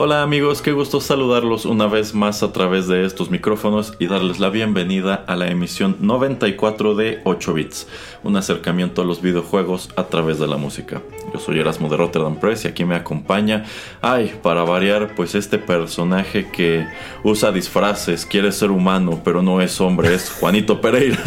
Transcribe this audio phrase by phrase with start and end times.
[0.00, 4.38] Hola amigos, qué gusto saludarlos una vez más a través de estos micrófonos y darles
[4.38, 7.88] la bienvenida a la emisión 94 de 8 bits,
[8.22, 11.02] un acercamiento a los videojuegos a través de la música.
[11.34, 13.64] Yo soy Erasmo de Rotterdam Press y aquí me acompaña,
[14.00, 16.86] ay, para variar, pues este personaje que
[17.24, 21.18] usa disfraces, quiere ser humano, pero no es hombre, es Juanito Pereira.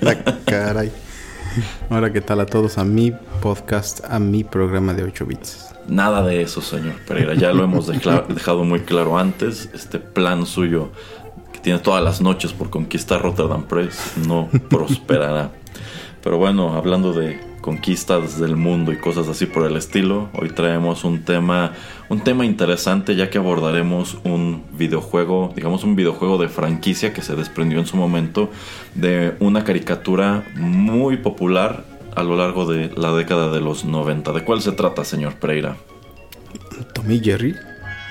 [0.00, 0.90] La caray.
[1.88, 2.78] Ahora, ¿qué tal a todos?
[2.78, 5.67] A mi podcast, a mi programa de 8 bits.
[5.88, 7.34] Nada de eso, señor Pereira.
[7.34, 7.86] Ya lo hemos
[8.28, 9.70] dejado muy claro antes.
[9.72, 10.90] Este plan suyo
[11.52, 15.50] que tiene todas las noches por conquistar Rotterdam Press no prosperará.
[16.22, 21.04] Pero bueno, hablando de conquistas del mundo y cosas así por el estilo, hoy traemos
[21.04, 21.72] un tema,
[22.08, 27.34] un tema interesante ya que abordaremos un videojuego, digamos un videojuego de franquicia que se
[27.34, 28.50] desprendió en su momento
[28.94, 31.84] de una caricatura muy popular
[32.18, 34.32] a lo largo de la década de los 90.
[34.32, 35.76] ¿De cuál se trata, señor Pereira?
[36.92, 37.54] Tommy Jerry.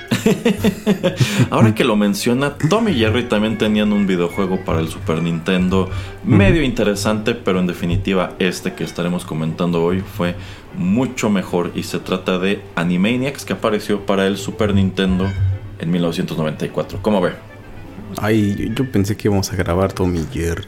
[1.50, 5.90] Ahora que lo menciona, Tommy y Jerry también tenían un videojuego para el Super Nintendo
[6.24, 10.36] medio interesante, pero en definitiva este que estaremos comentando hoy fue
[10.78, 15.30] mucho mejor y se trata de Animaniacs que apareció para el Super Nintendo
[15.80, 17.00] en 1994.
[17.02, 17.34] ¿Cómo ve?
[18.18, 20.64] Ay, yo pensé que íbamos a grabar Tommy Jerry.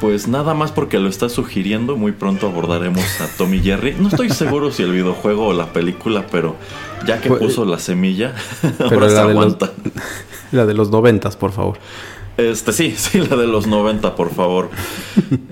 [0.00, 3.96] Pues nada más porque lo está sugiriendo, muy pronto abordaremos a Tommy Jerry.
[3.98, 6.54] No estoy seguro si el videojuego o la película, pero
[7.04, 8.34] ya que pues, puso la semilla,
[8.78, 9.72] ahora se aguanta.
[10.52, 11.78] la de los noventas, por favor.
[12.38, 14.70] Este sí, sí, la de los 90, por favor.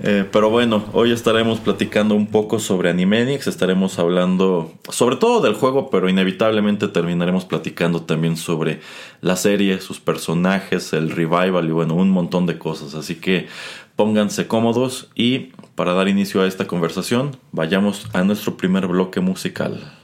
[0.03, 5.53] Eh, pero bueno, hoy estaremos platicando un poco sobre Animaniacs, estaremos hablando sobre todo del
[5.53, 8.79] juego, pero inevitablemente terminaremos platicando también sobre
[9.19, 12.93] la serie, sus personajes, el revival y bueno, un montón de cosas.
[12.93, 13.47] Así que
[13.97, 19.96] pónganse cómodos y para dar inicio a esta conversación, vayamos a nuestro primer bloque musical.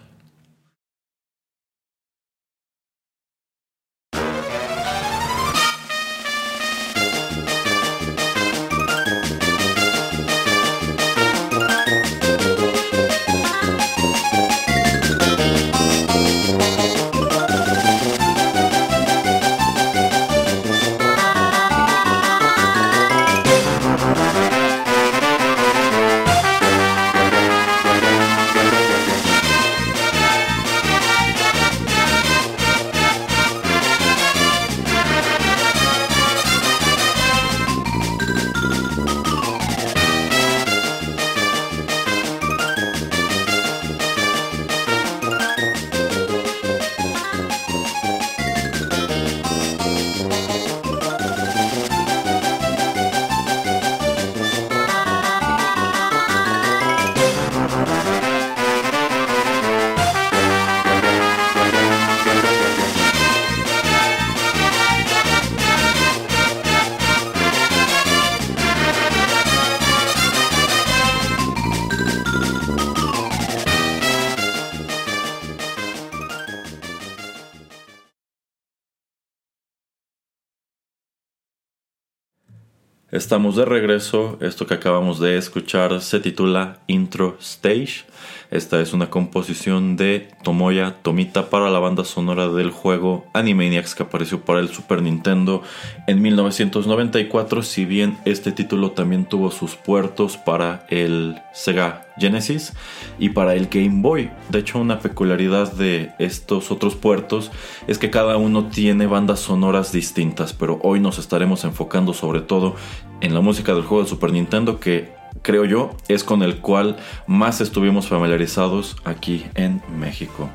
[83.14, 84.40] Estamos de regreso.
[84.42, 88.06] Esto que acabamos de escuchar se titula Intro Stage.
[88.50, 94.02] Esta es una composición de Tomoya Tomita para la banda sonora del juego Animaniacs que
[94.02, 95.62] apareció para el Super Nintendo
[96.08, 97.62] en 1994.
[97.62, 102.74] Si bien este título también tuvo sus puertos para el Sega Genesis
[103.18, 104.30] y para el Game Boy.
[104.50, 107.52] De hecho, una peculiaridad de estos otros puertos
[107.88, 112.76] es que cada uno tiene bandas sonoras distintas, pero hoy nos estaremos enfocando sobre todo
[113.22, 116.98] en la música del juego de Super Nintendo que creo yo, es con el cual
[117.28, 120.50] más estuvimos familiarizados aquí en México.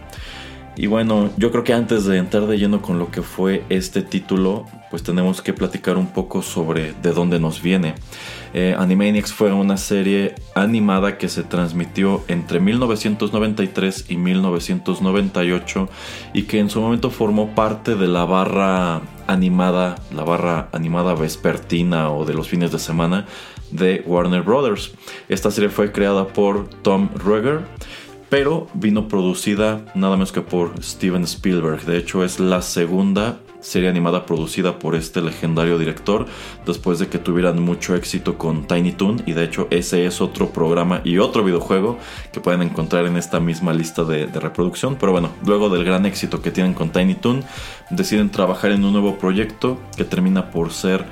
[0.78, 4.00] Y bueno, yo creo que antes de entrar de lleno con lo que fue este
[4.00, 7.96] título, pues tenemos que platicar un poco sobre de dónde nos viene.
[8.54, 15.88] Eh, Animaniacs fue una serie animada que se transmitió entre 1993 y 1998
[16.32, 22.12] y que en su momento formó parte de la barra animada, la barra animada vespertina
[22.12, 23.26] o de los fines de semana
[23.72, 24.92] de Warner Brothers.
[25.28, 27.62] Esta serie fue creada por Tom Ruegger
[28.28, 31.84] pero vino producida nada más que por Steven Spielberg.
[31.84, 36.26] De hecho, es la segunda serie animada producida por este legendario director
[36.64, 40.50] después de que tuvieran mucho éxito con Tiny Toon y de hecho ese es otro
[40.50, 41.98] programa y otro videojuego
[42.32, 46.40] que pueden encontrar en esta misma lista de, reproducción pero bueno luego del gran éxito
[46.40, 47.42] que tienen con Tiny Toon
[47.90, 51.04] deciden trabajar en un nuevo proyecto que termina por ser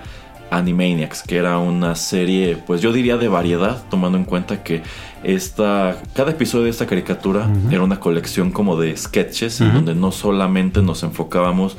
[0.50, 4.82] Animaniacs, que era una serie, pues yo diría de variedad, tomando en cuenta que
[5.26, 10.12] esta, cada episodio de esta caricatura era una colección como de sketches, en donde no
[10.12, 11.76] solamente nos enfocábamos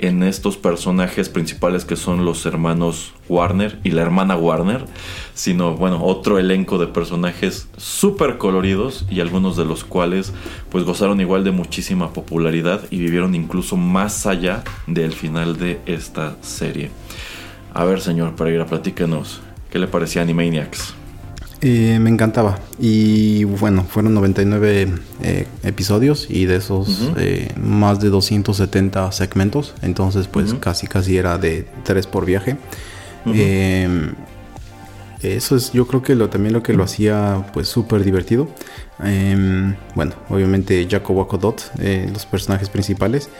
[0.00, 4.84] en estos personajes principales que son los hermanos Warner y la hermana Warner,
[5.32, 10.32] sino bueno, otro elenco de personajes súper coloridos y algunos de los cuales
[10.68, 16.36] pues gozaron igual de muchísima popularidad y vivieron incluso más allá del final de esta
[16.40, 16.90] serie.
[17.74, 19.40] A ver, señor Pereira, platíquenos,
[19.70, 20.94] ¿qué le parecía Animaniacs?
[21.60, 22.60] Eh, me encantaba.
[22.78, 29.74] Y bueno, fueron 99 eh, episodios y de esos eh, más de 270 segmentos.
[29.82, 32.56] Entonces, pues casi casi era de tres por viaje.
[33.26, 34.14] Em,
[35.20, 38.48] eso es, yo creo que lo, también lo que lo hacía pues súper divertido.
[39.02, 41.72] Em, bueno, obviamente Jaco Waco Dot,
[42.12, 43.30] los personajes principales.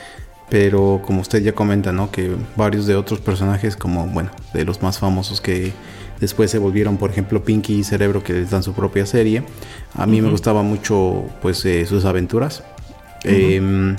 [0.49, 2.11] Pero como usted ya comenta, ¿no?
[2.11, 5.73] Que varios de otros personajes, como, bueno, de los más famosos que
[6.19, 9.43] Después se volvieron, por ejemplo, Pinky y Cerebro, que les dan su propia serie.
[9.93, 12.63] A mí me gustaba mucho, pues, eh, sus aventuras.
[13.23, 13.95] Em,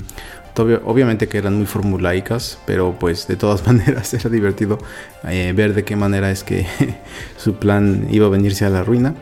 [0.85, 4.79] obviamente que eran muy formulaicas, pero pues de todas maneras era divertido
[5.27, 6.65] eh, ver de qué manera es que
[7.37, 9.15] su plan iba a venirse a la ruina.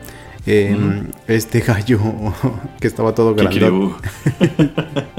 [0.46, 2.00] Em, este gallo
[2.80, 3.90] que estaba todo grande,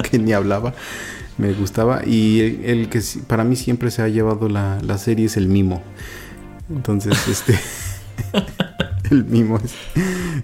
[0.09, 0.73] que ni hablaba,
[1.37, 2.01] me gustaba.
[2.05, 5.83] Y el, que para mí siempre se ha llevado la, la serie es el mimo.
[6.75, 7.59] Entonces, este.
[9.11, 9.59] el mimo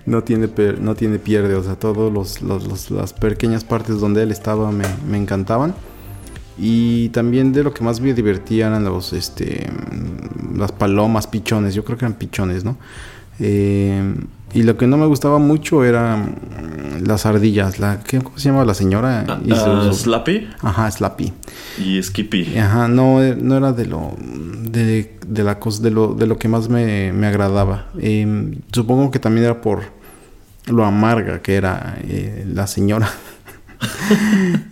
[0.05, 2.41] no tiene no tiene pierde, o sea, todos los,
[2.91, 5.73] las pequeñas partes donde él estaba me, encantaban.
[6.59, 9.69] Y también de lo que más me divertía eran los este
[10.55, 12.77] las palomas, pichones, yo creo que eran pichones, ¿no?
[13.39, 14.15] Eh,
[14.53, 16.35] y lo que no me gustaba mucho eran
[17.05, 17.79] las ardillas.
[17.79, 19.25] La, ¿Cómo se llama la señora?
[19.45, 20.47] Uh, Slappy.
[20.61, 21.33] Ajá, Slappy.
[21.83, 22.57] Y Skippy.
[22.57, 26.47] Ajá, no, no era de lo de, de la cosa, de lo, de lo que
[26.47, 27.87] más me, me agradaba.
[27.99, 29.83] Em, supongo que también era por
[30.67, 33.09] lo amarga que era eh, la señora.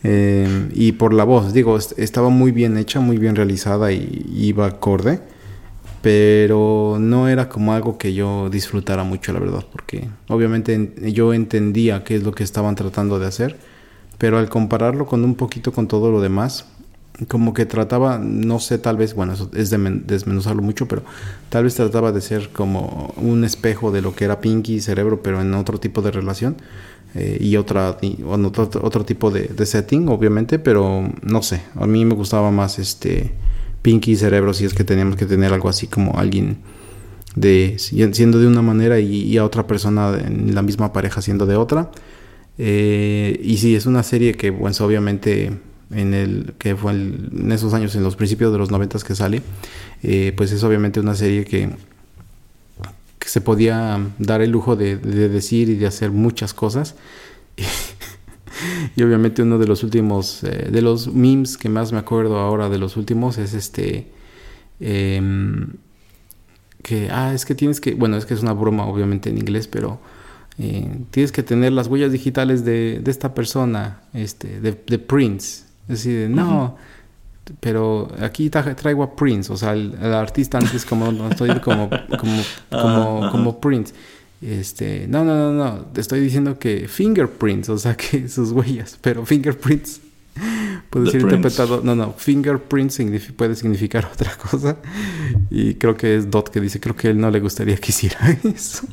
[0.03, 4.65] Em, y por la voz, digo, estaba muy bien hecha, muy bien realizada y iba
[4.65, 5.19] acorde
[6.05, 12.03] pero no era como algo que yo disfrutara mucho, la verdad, porque obviamente yo entendía
[12.03, 13.57] qué es lo que estaban tratando de hacer,
[14.19, 16.67] pero al compararlo con un poquito con todo lo demás,
[17.27, 21.01] como que trataba, no sé, tal vez, bueno, eso es de desmenuzarlo mucho, pero
[21.49, 25.23] tal vez trataba de ser como un espejo de lo que era Pinky y Cerebro,
[25.23, 26.57] pero en otro tipo de relación.
[27.15, 27.97] Eh, y otra
[28.27, 32.77] otro, otro tipo de, de setting obviamente pero no sé a mí me gustaba más
[32.77, 33.31] este
[33.85, 36.57] Pinky Cerebro si es que teníamos que tener algo así como alguien
[37.35, 41.55] de siendo de una manera y, a otra persona en la misma pareja siendo de
[41.55, 41.91] otra.
[42.57, 45.51] Eh, y sí, es una serie que, pues obviamente
[45.91, 49.43] en el que fue en esos años, en los principios de los noventas que sale,
[50.01, 51.69] eh, pues es obviamente una serie que,
[53.19, 56.95] que se podía dar el lujo de decir y de hacer muchas cosas.
[58.95, 62.69] y obviamente uno de los últimos, eh, de los memes que más me acuerdo ahora
[62.69, 64.11] de los últimos es este...
[64.79, 65.67] Em,
[66.83, 69.67] que, ah, es que tienes que, bueno, es que es una broma obviamente en inglés,
[69.67, 69.99] pero
[70.59, 75.63] eh, tienes que tener las huellas digitales de, de esta persona, este, de, de, Prince.
[75.87, 76.77] Es decir, no,
[77.59, 82.41] pero aquí traigo a Prince, o sea, el, artista antes como, no estoy como, como,
[82.69, 83.93] como, como Prince.
[84.41, 88.97] Este, no, no, no, no, te estoy diciendo que fingerprints, o sea, que sus huellas,
[89.01, 90.01] pero fingerprints
[90.89, 92.99] puede ser interpretado, no, no, fingerprints
[93.35, 94.77] puede significar otra cosa.
[95.49, 98.37] Y creo que es Dot que dice, creo que él no le gustaría que hiciera
[98.43, 98.87] eso.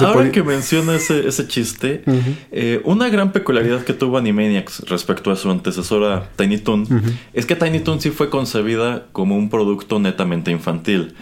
[0.00, 2.02] Ahora que menciona ese, ese chiste,
[2.52, 6.86] eh, una gran peculiaridad que tuvo Animaniacs respecto a su antecesora Tiny Toon
[7.32, 11.14] es que Tiny Toon sí fue concebida como un producto netamente infantil.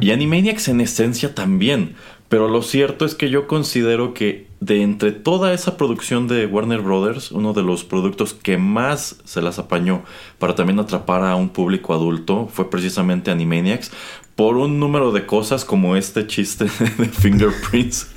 [0.00, 1.94] Y Animaniacs en esencia también.
[2.30, 6.80] Pero lo cierto es que yo considero que de entre toda esa producción de Warner
[6.80, 10.04] Brothers, uno de los productos que más se las apañó
[10.38, 13.90] para también atrapar a un público adulto fue precisamente Animaniacs,
[14.36, 16.64] por un número de cosas como este chiste
[16.98, 18.12] de Fingerprints,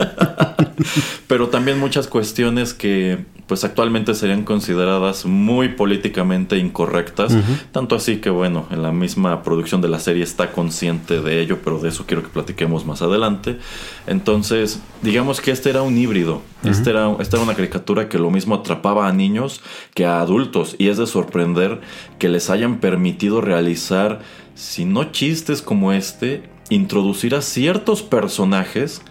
[1.28, 7.36] pero también muchas cuestiones que pues actualmente serían consideradas muy políticamente incorrectas,
[7.72, 11.60] tanto así que bueno, en la misma producción de la serie está consciente de ello,
[11.64, 13.60] pero de eso quiero que platiquemos más adelante.
[14.08, 18.32] Entonces, digamos que este era un híbrido, este era, esta era una caricatura que lo
[18.32, 19.62] mismo atrapaba a niños
[19.94, 21.82] que a adultos, y es de sorprender
[22.20, 24.22] que les hayan permitido realizar,
[24.56, 29.02] si no chistes como este, introducir a ciertos personajes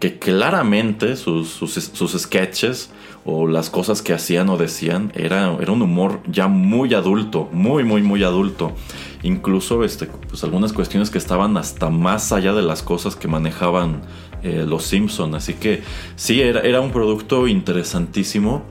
[0.00, 2.90] que claramente sus, sus, sus sketches
[3.24, 7.84] o las cosas que hacían o decían era, era un humor ya muy adulto, muy,
[7.84, 8.72] muy, muy adulto.
[9.22, 14.02] Incluso este, pues algunas cuestiones que estaban hasta más allá de las cosas que manejaban
[14.42, 15.34] eh, los Simpson.
[15.34, 15.82] Así que
[16.16, 18.62] sí, era, era un producto interesantísimo.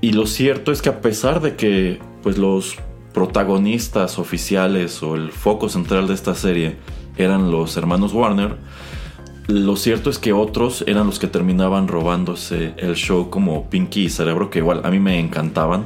[0.00, 2.76] Y lo cierto es que a pesar de que pues los
[3.14, 6.76] protagonistas oficiales o el foco central de esta serie
[7.16, 8.56] eran los hermanos Warner,
[9.46, 14.08] lo cierto es que otros eran los que terminaban robándose el show como Pinky y
[14.08, 15.84] Cerebro, que igual a mí me encantaban.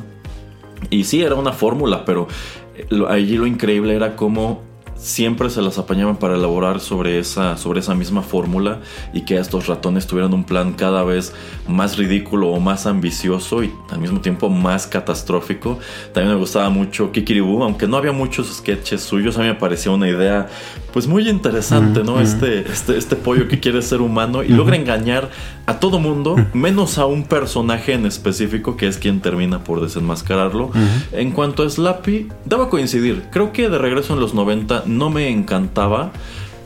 [0.91, 2.29] Y sí, era una fórmula, pero
[2.77, 4.63] eh, allí lo increíble era cómo
[4.99, 8.81] siempre se las apañaban para elaborar sobre esa, sobre esa misma fórmula
[9.13, 11.33] y que estos ratones tuvieran un plan cada vez
[11.69, 15.79] más ridículo o más ambicioso y al mismo tiempo más catastrófico.
[16.13, 19.93] También me gustaba mucho Kikiribu, aunque no había muchos sketches suyos, a mí me parecía
[19.93, 20.49] una idea
[20.93, 22.21] pues muy interesante, ¿no?
[22.21, 25.31] este, este, este pollo que quiere ser humano y logra engañar
[25.67, 30.71] a todo mundo, menos a un personaje en específico que es quien termina por desenmascararlo.
[31.13, 35.29] En cuanto a Slappy, debo coincidir, creo que de regreso en los 90 no me
[35.29, 36.13] encantaba.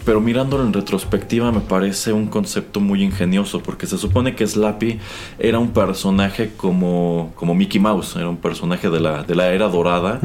[0.04, 4.98] Pero mirándolo en retrospectiva me parece un concepto muy ingenioso porque se supone que Slappy
[5.38, 9.68] era un personaje como, como Mickey Mouse, era un personaje de la, de la era
[9.68, 10.20] dorada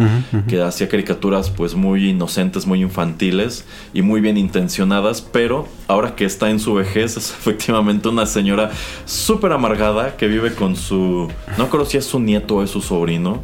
[0.47, 6.25] que hacía caricaturas pues muy inocentes, muy infantiles y muy bien intencionadas, pero ahora que
[6.25, 8.71] está en su vejez es efectivamente una señora
[9.05, 11.31] súper amargada que vive con su...
[11.57, 13.43] no creo si es su nieto o es su sobrino.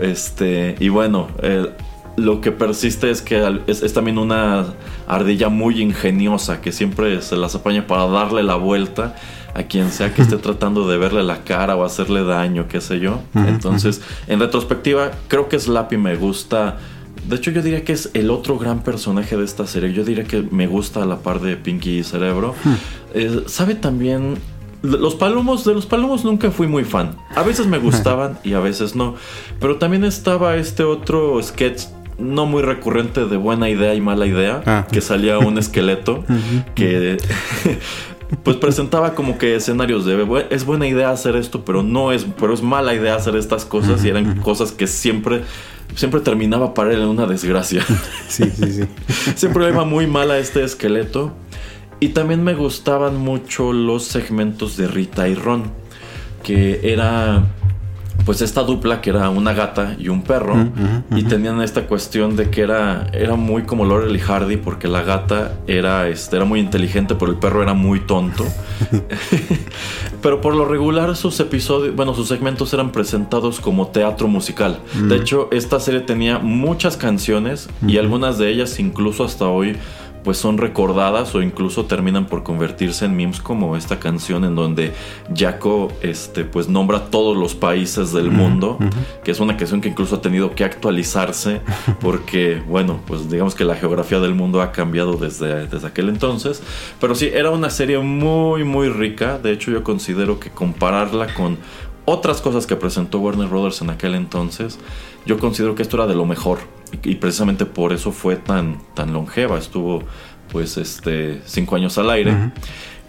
[0.00, 1.70] Este, y bueno, eh,
[2.16, 4.66] lo que persiste es que es, también una
[5.06, 9.14] ardilla muy ingeniosa que siempre se las apaña para darle la vuelta
[9.54, 13.00] a quien sea que esté tratando de verle la cara o hacerle daño, qué sé
[13.00, 13.20] yo.
[13.34, 16.78] Entonces, en retrospectiva, creo que Slappy me gusta.
[17.26, 19.92] De hecho, yo diría que es el otro gran personaje de esta serie.
[19.92, 22.54] Yo diría que me gusta a la par de Pinky y Cerebro.
[23.14, 24.36] Eh, sabe también
[24.82, 27.16] los palomos, de los palomos nunca fui muy fan.
[27.34, 29.16] A veces me gustaban y a veces no.
[29.60, 31.84] Pero también estaba este otro sketch
[32.18, 34.86] no muy recurrente de buena idea y mala idea, ah.
[34.90, 36.24] que salía un esqueleto
[36.74, 37.18] que
[38.42, 42.54] pues presentaba como que escenarios de es buena idea hacer esto, pero no es, pero
[42.54, 45.42] es mala idea hacer estas cosas y eran cosas que siempre
[45.94, 47.84] siempre terminaba para él en una desgracia.
[48.28, 48.84] Sí, sí, sí.
[49.36, 51.32] siempre iba muy mal a este esqueleto.
[52.00, 55.70] Y también me gustaban mucho los segmentos de Rita y Ron,
[56.42, 57.46] que era
[58.24, 60.56] pues esta dupla que era una gata y un perro
[61.14, 65.02] y tenían esta cuestión de que era era muy como Laurel y Hardy porque la
[65.02, 68.44] gata era este era muy inteligente pero el perro era muy tonto.
[70.22, 74.80] Pero por lo regular sus episodios bueno sus segmentos eran presentados como teatro musical.
[74.94, 79.76] De hecho esta serie tenía muchas canciones y algunas de ellas incluso hasta hoy
[80.26, 84.92] pues son recordadas o incluso terminan por convertirse en memes como esta canción en donde
[85.32, 88.76] Jaco este pues nombra todos los países del mundo,
[89.22, 91.60] que es una canción que incluso ha tenido que actualizarse
[92.00, 96.60] porque bueno, pues digamos que la geografía del mundo ha cambiado desde, desde aquel entonces,
[97.00, 101.56] pero sí era una serie muy muy rica, de hecho yo considero que compararla con
[102.04, 104.80] otras cosas que presentó Warner Brothers en aquel entonces,
[105.24, 106.58] yo considero que esto era de lo mejor
[107.02, 109.58] y, precisamente por eso fue tan, tan longeva.
[109.58, 110.02] Estuvo
[110.50, 112.52] pues este cinco años al aire.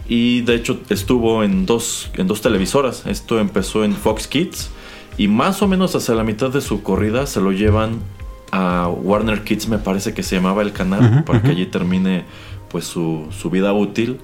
[0.08, 3.06] Y de hecho estuvo en dos, en dos televisoras.
[3.06, 4.70] Esto empezó en Fox Kids.
[5.18, 8.00] Y más o menos hacia la mitad de su corrida se lo llevan
[8.52, 12.24] a Warner Kids, me parece que se llamaba el canal, para que allí termine
[12.70, 14.20] pues su, su vida útil.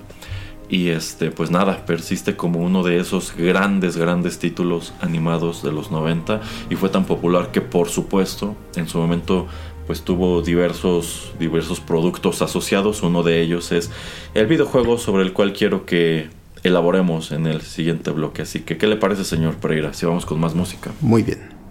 [0.74, 5.92] Y este, pues nada, persiste como uno de esos grandes, grandes títulos animados de los
[5.92, 9.46] 90 y fue tan popular que por supuesto en su momento
[9.86, 13.04] pues tuvo diversos, diversos productos asociados.
[13.04, 13.92] Uno de ellos es
[14.34, 16.30] el videojuego sobre el cual quiero que
[16.64, 18.42] elaboremos en el siguiente bloque.
[18.42, 19.94] Así que, ¿qué le parece, señor Pereira?
[19.94, 20.90] Si vamos con más música.
[21.02, 21.63] Muy bien.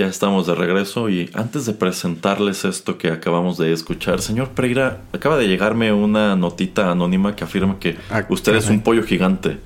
[0.00, 5.02] Ya estamos de regreso y antes de presentarles esto que acabamos de escuchar, señor Pereira,
[5.12, 9.58] acaba de llegarme una notita anónima que afirma que Ah, usted es un pollo gigante.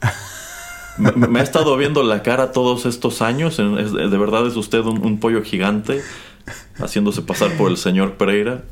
[0.98, 5.04] me, me ha estado viendo la cara todos estos años, ¿de verdad es usted un,
[5.04, 6.00] un pollo gigante
[6.78, 8.62] haciéndose pasar por el señor Pereira?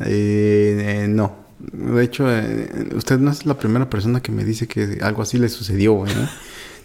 [0.00, 1.42] Eh, eh, no.
[1.58, 5.38] De hecho, eh, usted no es la primera persona que me dice que algo así
[5.38, 6.28] le sucedió, ¿eh?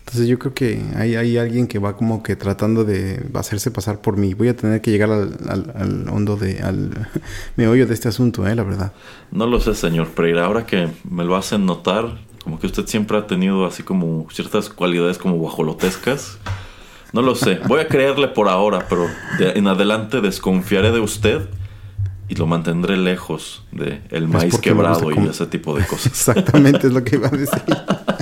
[0.07, 3.99] Entonces yo creo que hay, hay alguien que va como que tratando de hacerse pasar
[3.99, 4.33] por mí.
[4.33, 6.61] Voy a tener que llegar al, al- al hondo de...
[6.61, 7.09] al
[7.57, 8.55] meollo de este asunto, ¿eh?
[8.55, 8.93] La verdad.
[9.31, 10.45] No lo sé, señor Pereira.
[10.45, 12.05] Ahora que me lo hacen notar,
[12.41, 16.37] como que usted siempre ha tenido así como ciertas cualidades como guajolotescas.
[17.11, 17.59] No lo sé.
[17.67, 19.07] Voy a creerle por ahora, pero
[19.39, 21.49] de en adelante desconfiaré de usted
[22.29, 26.05] y lo mantendré lejos de el maíz quebrado y ese tipo de cosas.
[26.07, 27.61] Exactamente es lo que iba a decir.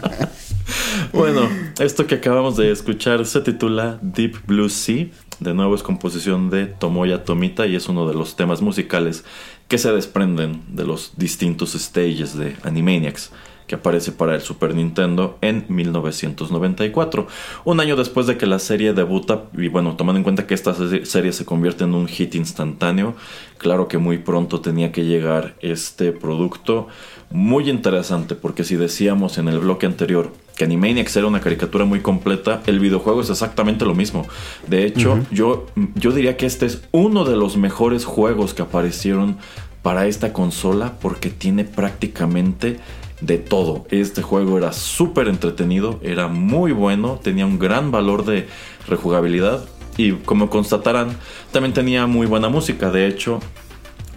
[1.79, 5.07] Esto que acabamos de escuchar se titula Deep Blue Sea.
[5.41, 9.25] De nuevo es composición de Tomoya Tomita y es uno de los temas musicales
[9.67, 13.33] que se desprenden de los distintos stages de Animaniacs
[13.67, 17.27] que aparece para el Super Nintendo en 1994.
[17.65, 20.73] Un año después de que la serie debuta, y bueno, tomando en cuenta que esta
[20.73, 23.15] se- serie se convierte en un hit instantáneo,
[23.57, 26.87] claro que muy pronto tenía que llegar este producto
[27.31, 31.99] muy interesante, porque si decíamos en el bloque anterior que Animaniacs era una caricatura muy
[31.99, 34.25] completa, el videojuego es exactamente lo mismo.
[34.67, 39.37] De hecho, yo, yo diría que este es uno de los mejores juegos que aparecieron
[39.81, 42.79] para esta consola porque tiene prácticamente
[43.21, 43.85] de todo.
[43.91, 48.47] Este juego era súper entretenido, era muy bueno, tenía un gran valor de
[48.87, 49.65] rejugabilidad
[49.97, 51.17] y como constatarán,
[51.51, 52.91] también tenía muy buena música.
[52.91, 53.39] De hecho,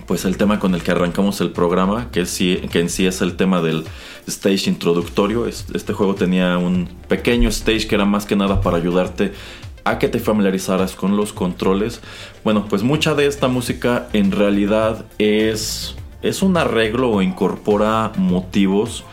[0.07, 2.25] pues el tema con el que arrancamos el programa, que,
[2.71, 3.85] que en sí es el tema del
[4.27, 5.47] stage introductorio.
[5.47, 9.33] Es- Este juego tenía un pequeño stage que era más que nada para ayudarte
[9.85, 12.01] a que te familiarizaras con los controles.
[12.43, 19.05] Bueno, pues mucha de esta música en realidad es, es un arreglo o incorpora motivos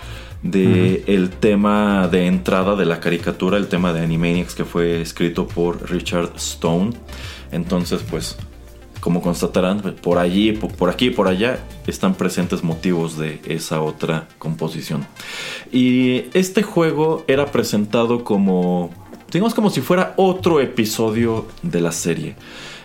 [0.43, 5.47] de el tema de entrada de la caricatura, el tema de Animaniacs que fue escrito
[5.47, 6.91] por Richard Stone.
[7.51, 8.37] Entonces, pues
[8.99, 13.81] como constatarán, por allí, po- por aquí y por allá están presentes motivos de esa
[13.81, 15.05] otra composición.
[15.71, 18.89] Y este juego era presentado como,
[19.31, 22.35] digamos como si fuera otro episodio de la serie.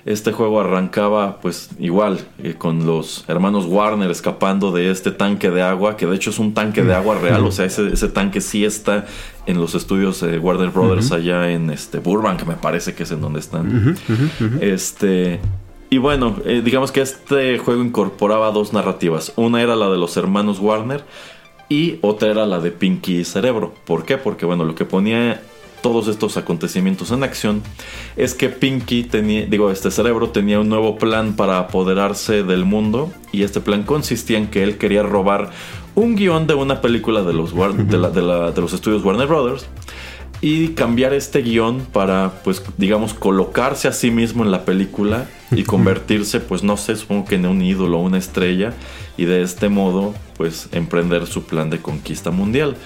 [0.06, 5.62] Este juego arrancaba pues igual eh, con los hermanos Warner escapando de este tanque de
[5.62, 8.40] agua, que de hecho es un tanque de agua real, o sea, ese, ese tanque
[8.40, 9.06] sí está
[9.46, 13.20] en los estudios de Warner Brothers allá en este Burbank, me parece que es en
[13.20, 13.96] donde están.
[14.60, 15.40] Este.
[15.90, 19.32] Y bueno, eh, digamos que este juego incorporaba dos narrativas.
[19.34, 21.04] Una era la de los hermanos Warner
[21.68, 23.74] y otra era la de Pinky y Cerebro.
[23.86, 24.16] ¿Por qué?
[24.16, 25.42] Porque bueno, lo que ponía
[25.82, 27.62] todos estos acontecimientos en acción
[28.16, 33.12] es que Pinky tenía, digo, este cerebro tenía un nuevo plan para apoderarse del mundo
[33.32, 35.50] y este plan consistía en que él quería robar
[35.94, 39.26] un guion de una película de los, de la- de la- de los estudios Warner
[39.26, 39.66] Brothers
[40.42, 45.64] y cambiar este guion para, pues, digamos, colocarse a sí mismo en la película y
[45.64, 48.72] convertirse, pues, no sé, supongo que en un ídolo, una estrella,
[49.18, 52.76] y de este modo, pues, emprender su plan de conquista mundial.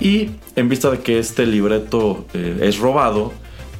[0.00, 3.32] Y en vista de que este libreto eh, es robado,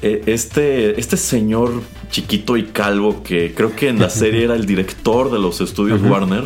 [0.03, 4.67] eh, este, este señor chiquito y calvo, que creo que en la serie era el
[4.67, 6.45] director de los estudios Warner,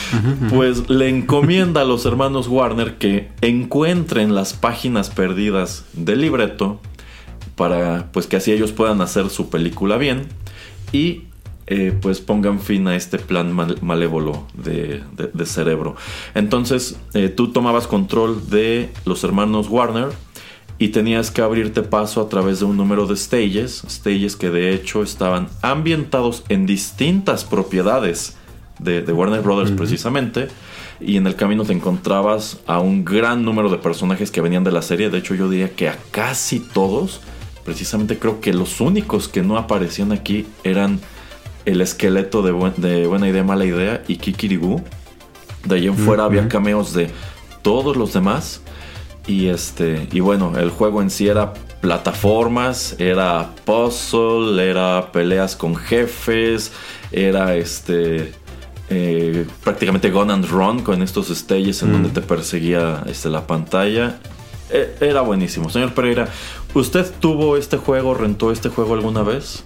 [0.50, 6.80] pues le encomienda a los hermanos Warner que encuentren las páginas perdidas del libreto
[7.56, 10.26] para pues que así ellos puedan hacer su película bien.
[10.92, 11.22] Y
[11.66, 15.96] eh, pues pongan fin a este plan mal- malévolo de, de- de cerebro.
[16.34, 20.08] Entonces eh, tú tomabas control de los hermanos Warner
[20.78, 24.74] y tenías que abrirte paso a través de un número de stages, stages que de
[24.74, 28.36] hecho estaban ambientados en distintas propiedades
[28.78, 30.48] de, de Warner Brothers precisamente.
[31.00, 34.70] Y en el camino te encontrabas a un gran número de personajes que venían de
[34.72, 35.10] la serie.
[35.10, 37.20] De hecho, yo diría que a casi todos.
[37.64, 41.00] Precisamente creo que los únicos que no aparecían aquí eran
[41.64, 44.82] el esqueleto de, buen- de Buena Idea, Mala Idea y Kikiribu.
[45.64, 47.10] De ahí en fuera había cameos de
[47.62, 48.60] todos los demás.
[49.26, 50.08] Y este.
[50.12, 56.72] Y bueno, el juego en sí era plataformas, era puzzle, era peleas con jefes,
[57.12, 58.32] era este.
[58.90, 64.18] eh, prácticamente Gun and Run con estos stages en donde te perseguía este, la pantalla.
[64.70, 65.70] E- Era buenísimo.
[65.70, 66.28] Señor Pereira,
[66.74, 69.64] ¿usted tuvo este juego, rentó este juego alguna vez?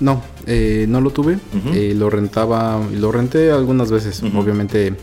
[0.00, 1.38] No, eh, no lo tuve.
[1.74, 4.22] Eh, lo rentaba, lo renté algunas veces.
[4.34, 4.94] Obviamente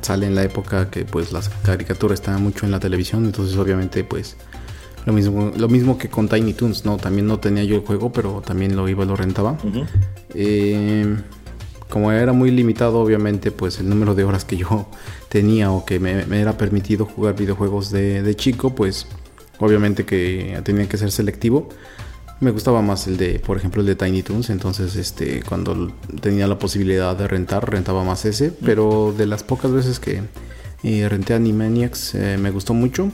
[0.00, 4.02] sale en la época que pues las caricaturas estaban mucho en la televisión, entonces obviamente
[4.02, 4.36] pues
[5.04, 6.96] Lo mismo, lo mismo que con Tiny Toons, ¿no?
[6.96, 9.58] También no tenía yo el juego, pero también lo iba y lo rentaba.
[10.34, 11.16] Eh,
[11.90, 14.88] como era muy limitado, obviamente, pues el número de horas que yo
[15.28, 19.06] tenía o que me, era permitido jugar videojuegos de, chico, pues
[19.58, 21.68] obviamente que tenía que ser selectivo.
[22.40, 24.50] Me gustaba más el de, por ejemplo, el de Tiny Toons.
[24.50, 28.50] Entonces, este, cuando tenía la posibilidad de rentar, rentaba más ese.
[28.50, 30.22] Pero de las pocas veces que
[30.82, 33.10] eh, renté Animaniacs, eh, me gustó mucho.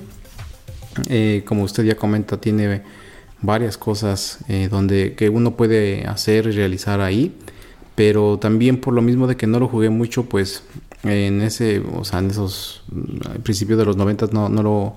[1.09, 2.83] Eh, como usted ya comenta, tiene
[3.43, 4.39] varias cosas
[4.71, 7.35] donde que uno puede hacer y realizar ahí
[8.01, 10.63] pero también por lo mismo de que no lo jugué mucho, pues
[11.03, 14.95] en ese, o sea, en esos mm, principios de los 90 no, no lo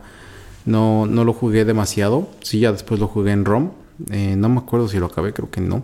[0.65, 2.29] no, no lo jugué demasiado.
[2.41, 3.71] Sí, ya después lo jugué en ROM.
[4.11, 5.83] Eh, no me acuerdo si lo acabé, creo que no.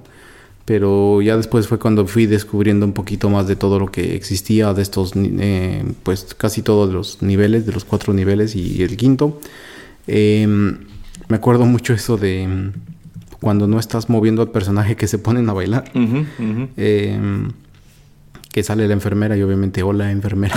[0.66, 4.74] Pero ya después fue cuando fui descubriendo un poquito más de todo lo que existía,
[4.74, 9.40] de estos, eh, pues casi todos los niveles, de los cuatro niveles y el quinto.
[10.06, 10.78] Em,
[11.28, 12.72] me acuerdo mucho eso de
[13.40, 15.92] cuando no estás moviendo al personaje que se ponen a bailar.
[15.96, 17.52] Em,
[18.52, 20.56] que sale la enfermera y obviamente hola enfermera.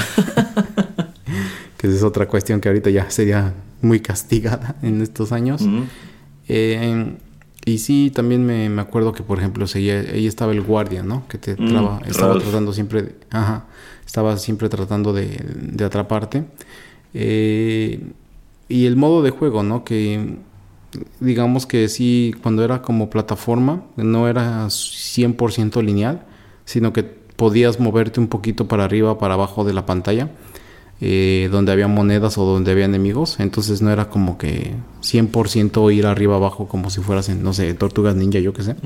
[1.76, 5.62] que es otra cuestión que ahorita ya sería muy castigada en estos años.
[7.64, 11.26] Y sí, también me, acuerdo que, por ejemplo, seguía, ahí estaba el guardia, ¿no?
[11.28, 13.66] Que te mm, estaba tratando siempre, de, ajá,
[14.04, 16.44] estaba siempre tratando de, de atraparte.
[17.14, 18.00] Eh,
[18.68, 19.84] y el modo de juego, ¿no?
[19.84, 20.36] Que
[21.20, 26.22] digamos que sí, cuando era como plataforma, no era 100% lineal,
[26.64, 30.30] sino que podías moverte un poquito para arriba, para abajo de la pantalla,
[31.04, 33.40] eh, donde había monedas o donde había enemigos.
[33.40, 37.74] Entonces no era como que 100% ir arriba abajo como si fueras en, no sé,
[37.74, 38.76] tortugas ninja, yo qué sé.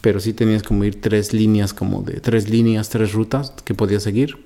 [0.00, 4.02] Pero sí tenías como ir tres líneas, como de tres líneas, tres rutas que podías
[4.02, 4.38] seguir.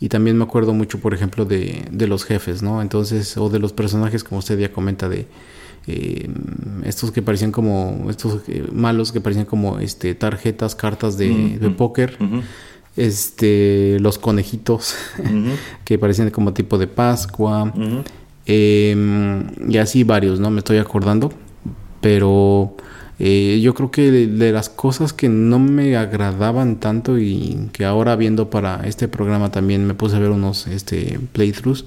[0.00, 2.80] Y también me acuerdo mucho, por ejemplo, de, de los jefes, ¿no?
[2.80, 5.26] Entonces, o de los personajes, como usted ya comenta, de
[5.86, 6.30] eh,
[6.84, 11.68] estos que parecían como, estos eh, malos que parecían como este, tarjetas, cartas de, de
[11.68, 12.16] póker.
[13.00, 14.94] Este, los conejitos,
[15.86, 17.72] que parecían como tipo de Pascua.
[18.44, 20.50] Em, y así varios, ¿no?
[20.50, 21.32] Me estoy acordando.
[22.02, 22.76] Pero
[23.18, 28.16] eh, yo creo que de, las cosas que no me agradaban tanto y que ahora
[28.16, 31.86] viendo para este programa también me puse a ver unos este, playthroughs,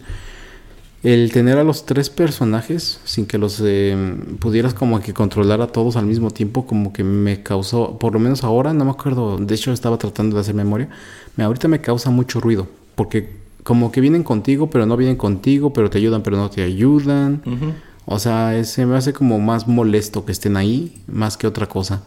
[1.03, 5.67] el tener a los tres personajes sin que los eh, pudieras como que controlar a
[5.67, 9.37] todos al mismo tiempo como que me causó, por lo menos ahora, no me acuerdo,
[9.37, 10.87] de hecho estaba tratando de hacer memoria,
[11.35, 13.29] me, ahorita me causa mucho ruido porque
[13.63, 17.41] como que vienen contigo pero no vienen contigo, pero te ayudan pero no te ayudan.
[18.05, 22.03] O sea, se me hace como más molesto que estén ahí, más que otra cosa.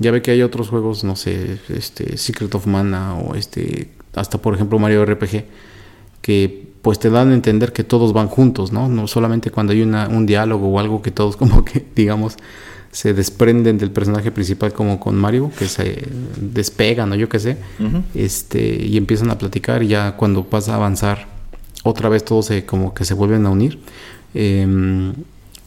[0.00, 4.38] Ya ve que hay otros juegos, no sé, este Secret of Mana o este hasta
[4.38, 5.44] por ejemplo Mario RPG
[6.20, 8.88] que pues te dan a entender que todos van juntos, ¿no?
[8.88, 12.36] No solamente cuando hay una, un diálogo o algo que todos como que digamos
[12.92, 16.06] se desprenden del personaje principal como con Mario, que se
[16.40, 17.56] despegan o yo qué sé,
[18.14, 21.26] este y empiezan a platicar y ya cuando pasa a avanzar
[21.82, 23.80] otra vez todos se como que se vuelven a unir.
[24.32, 25.12] Eh,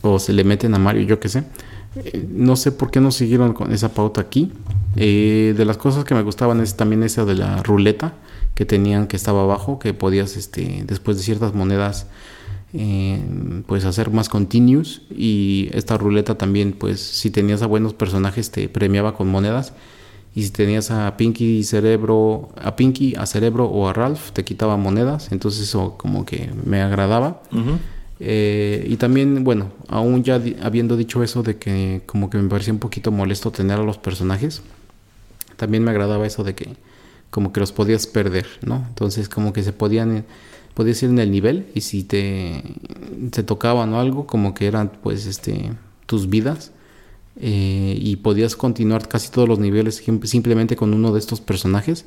[0.02, 1.44] o se le meten a Mario, yo qué sé.
[1.98, 4.54] Eh, no sé por qué no siguieron con esa pauta aquí.
[4.96, 8.14] Eh, de las cosas que me gustaban es también esa de la ruleta
[8.60, 12.08] que tenían que estaba abajo, que podías este, después de ciertas monedas
[12.74, 13.18] eh,
[13.68, 18.68] pues hacer más continuous y esta ruleta también pues si tenías a buenos personajes te
[18.68, 19.72] premiaba con monedas.
[20.36, 24.76] Y si tenías a Pinky Cerebro, a Pinky, a Cerebro o a Ralph te quitaba
[24.76, 27.42] monedas, entonces eso como que me agradaba.
[28.20, 32.74] Eh, y también, bueno, aún ya habiendo dicho eso de que como que me parecía
[32.74, 34.64] un poquito molesto tener a los personajes,
[35.56, 36.76] también me agradaba eso de que
[37.30, 38.86] como que los podías perder, ¿no?
[38.88, 40.26] Entonces como que se podían,
[40.74, 42.64] podías ir en el nivel y si te,
[43.32, 45.72] te tocaban o algo, como que eran pues este
[46.06, 46.72] tus vidas
[47.36, 52.06] eh, y podías continuar casi todos los niveles simplemente con uno de estos personajes,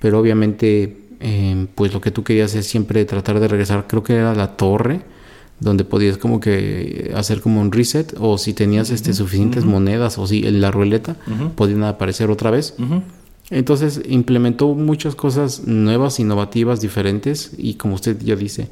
[0.00, 4.14] pero obviamente eh, pues lo que tú querías es siempre tratar de regresar, creo que
[4.14, 5.02] era la torre
[5.60, 10.26] donde podías como que hacer como un reset o si tenías este suficientes monedas o
[10.26, 11.16] si en la ruleta
[11.54, 12.74] podían aparecer otra vez.
[13.50, 18.68] Entonces implementó muchas cosas nuevas, innovativas, diferentes y como usted ya dice,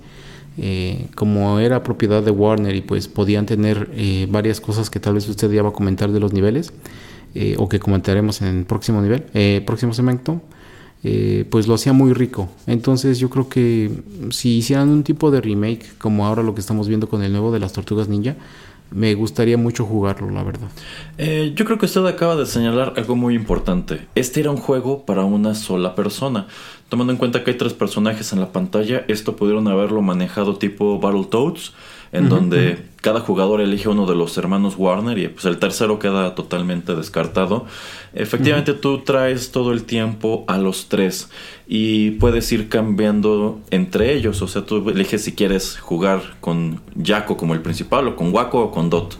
[0.59, 5.15] eh, como era propiedad de Warner y pues podían tener eh, varias cosas que tal
[5.15, 6.73] vez usted ya va a comentar de los niveles
[7.35, 9.23] eh, o que comentaremos en el próximo nivel,
[9.65, 10.41] próximo segmento.
[11.05, 12.49] Eh, pues lo hacía muy rico.
[12.67, 13.91] Entonces yo creo que
[14.31, 17.51] si hicieran un tipo de remake como ahora lo que estamos viendo con el nuevo
[17.51, 18.37] de las Tortugas Ninja,
[18.95, 20.69] me gustaría mucho jugarlo, la verdad.
[21.19, 24.07] Eh, yo creo que usted acaba de señalar algo muy importante.
[24.15, 26.47] Este era un juego para una sola persona.
[26.89, 30.99] Tomando en cuenta que hay tres personajes en la pantalla, esto pudieron haberlo manejado tipo
[30.99, 31.73] Battletoads
[32.13, 36.35] en donde cada jugador elige uno de los hermanos Warner y pues el tercero queda
[36.35, 37.67] totalmente descartado.
[38.15, 41.31] Efectivamente tú traes todo el tiempo a los tres
[41.67, 47.37] y puedes ir cambiando entre ellos, o sea, tú eliges si quieres jugar con Jaco
[47.39, 49.17] como el principal o con Waco o con Dot.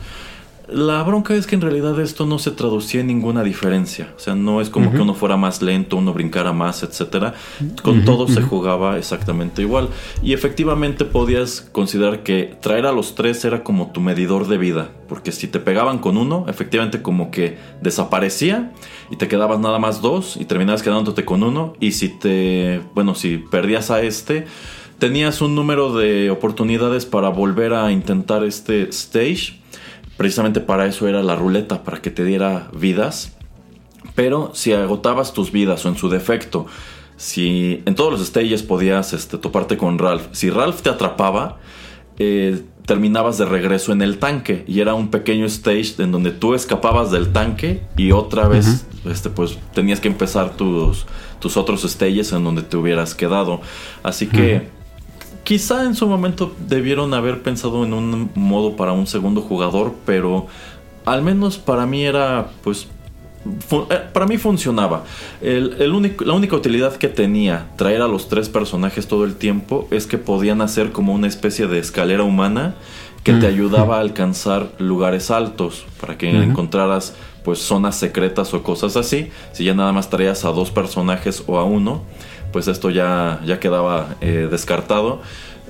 [0.75, 4.13] La bronca es que en realidad esto no se traducía en ninguna diferencia.
[4.17, 7.35] O sea, no es como que uno fuera más lento, uno brincara más, etcétera.
[7.83, 9.89] Con todo se jugaba exactamente igual.
[10.23, 14.91] Y efectivamente podías considerar que traer a los tres era como tu medidor de vida.
[15.09, 18.73] Porque si te pegaban con uno, efectivamente como que desaparecía
[19.11, 21.75] y te quedabas nada más dos y terminabas quedándote con uno.
[21.81, 24.47] Y si te, bueno, si perdías a este,
[24.99, 29.62] tenías un número de oportunidades para volver a intentar este stage
[30.17, 33.33] Precisamente para eso era la ruleta, para que te diera vidas.
[34.15, 36.67] Pero si agotabas tus vidas o en su defecto,
[37.17, 41.59] si en todos los stages podías este, toparte con Ralph, si Ralph te atrapaba,
[42.19, 46.55] eh, terminabas de regreso en el tanque y era un pequeño stage en donde tú
[46.55, 51.07] escapabas del tanque y otra vez este, pues tenías que empezar tus,
[51.39, 53.61] tus otros stages en donde te hubieras quedado.
[54.03, 54.69] Así que
[55.45, 60.47] quizá en su momento debieron haber pensado en un modo para un segundo jugador, pero
[61.05, 62.89] al menos para mí era, pues,
[63.91, 65.05] eh, para mí funcionaba.
[65.41, 69.89] El, único, la única utilidad que tenía traer a los tres personajes todo el tiempo
[69.91, 72.75] es que podían hacer como una especie de escalera humana
[73.25, 73.55] que te mm.
[73.55, 79.31] ayudaba a alcanzar lugares altos para que encontraras pues zonas secretas o cosas así.
[79.53, 82.03] Si ya nada más traías a dos personajes o a uno,
[82.53, 85.21] pues esto ya, ya quedaba eh, descartado.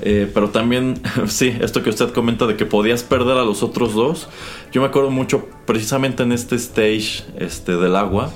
[0.00, 3.94] Eh, pero también, sí, esto que usted comenta de que podías perder a los otros
[3.94, 4.28] dos.
[4.72, 8.30] Yo me acuerdo mucho precisamente en este stage este, del agua.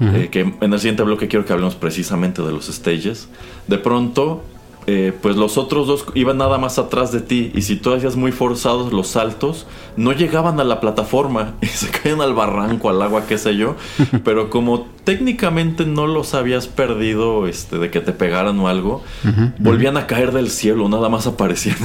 [0.00, 3.28] Eh, que en el siguiente bloque quiero que hablemos precisamente de los stages.
[3.66, 4.44] De pronto
[4.90, 8.16] eh, pues los otros dos iban nada más atrás de ti y si tú hacías
[8.16, 9.66] muy forzados los saltos,
[9.98, 13.76] no llegaban a la plataforma y se caían al barranco, al agua, qué sé yo.
[14.24, 19.02] Pero como técnicamente no los habías perdido este, de que te pegaran o algo,
[19.58, 21.76] volvían a caer del cielo, nada más aparecían.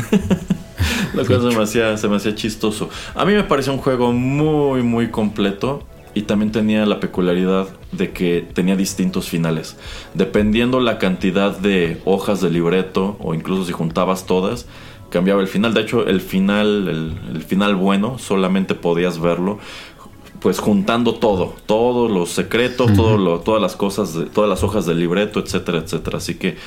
[1.14, 2.90] La cosa se me, hacía, se me hacía chistoso.
[3.16, 8.12] A mí me pareció un juego muy, muy completo y también tenía la peculiaridad de
[8.12, 9.78] que tenía distintos finales.
[10.14, 14.68] Dependiendo la cantidad de hojas de libreto o incluso si juntabas todas,
[15.10, 15.74] cambiaba el final.
[15.74, 16.88] De hecho, el final,
[17.34, 19.60] el, final bueno, solamente podías verlo
[20.40, 25.40] pues juntando todo, todos los secretos, todas las cosas, de, todas las hojas del libreto,
[25.40, 26.18] etcétera, etcétera.
[26.18, 26.58] Así que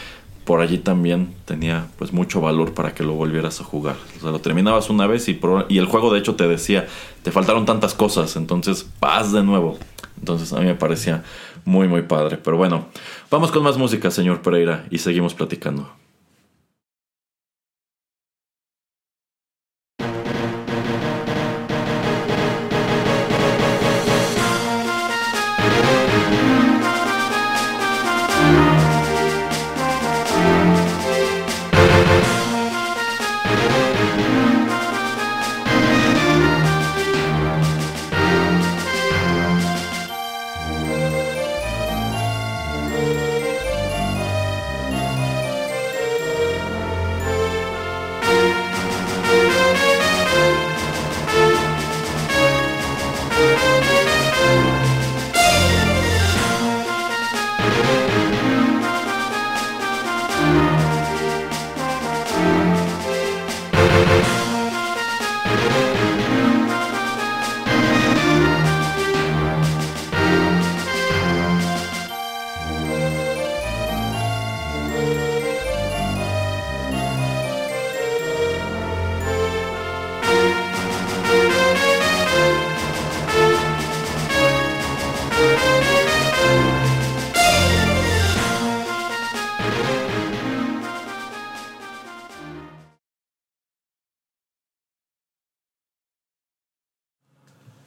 [0.46, 3.96] por allí también tenía pues mucho valor para que lo volvieras a jugar.
[4.16, 6.87] O sea, lo terminabas una vez y, y el juego de hecho te decía,
[7.24, 9.76] te faltaron tantas cosas, entonces vas de nuevo.
[10.18, 11.24] Entonces a mí me parecía
[11.64, 12.38] muy muy padre.
[12.38, 12.87] Pero bueno,
[13.28, 15.90] vamos con más música, señor Pereira, y seguimos platicando.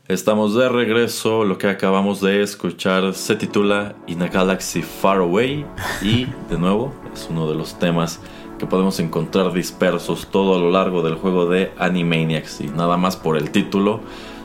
[0.10, 5.64] Estamos de regreso, lo que acabamos de escuchar se titula In a Galaxy Far Away
[6.02, 8.20] y de nuevo es uno de los temas
[8.58, 13.18] que podemos encontrar dispersos todo a lo largo del juego de Animaniacs y nada más
[13.18, 14.00] por el título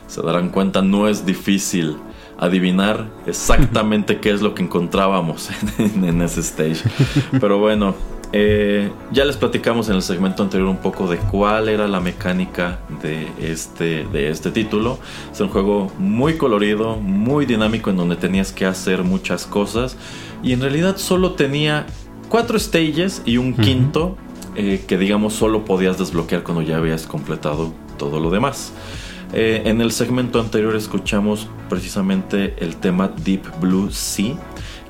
[0.05, 1.97] se darán cuenta no es difícil
[2.37, 5.49] adivinar exactamente qué es lo que encontrábamos
[5.79, 6.83] en ese stage.
[7.41, 7.95] Pero bueno,
[8.37, 12.79] eh, ya les platicamos en el segmento anterior un poco de cuál era la mecánica
[13.01, 14.99] de este, de este título.
[15.31, 19.95] Es un juego muy colorido, muy dinámico en donde tenías que hacer muchas cosas
[20.43, 21.85] y en realidad solo tenía
[22.27, 24.17] cuatro stages y un quinto
[24.57, 28.73] eh, que digamos solo podías desbloquear cuando ya habías completado todo lo demás.
[29.31, 34.35] Eh, en el segmento anterior escuchamos precisamente el tema Deep Blue Sea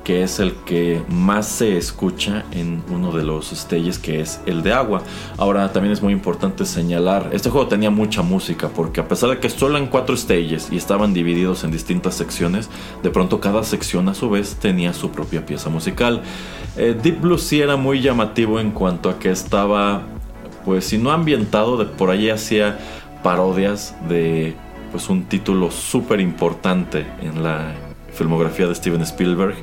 [0.06, 4.62] que es el que más se escucha en uno de los stages que es el
[4.62, 5.02] de agua.
[5.36, 9.40] Ahora también es muy importante señalar, este juego tenía mucha música porque a pesar de
[9.40, 12.70] que solo en cuatro stages y estaban divididos en distintas secciones,
[13.02, 16.22] de pronto cada sección a su vez tenía su propia pieza musical.
[16.76, 20.02] Eh, Deep Blue sí era muy llamativo en cuanto a que estaba,
[20.64, 22.78] pues si no ambientado, de por ahí hacía
[23.24, 24.54] parodias de
[24.92, 27.74] pues un título súper importante en la
[28.16, 29.54] filmografía de Steven Spielberg,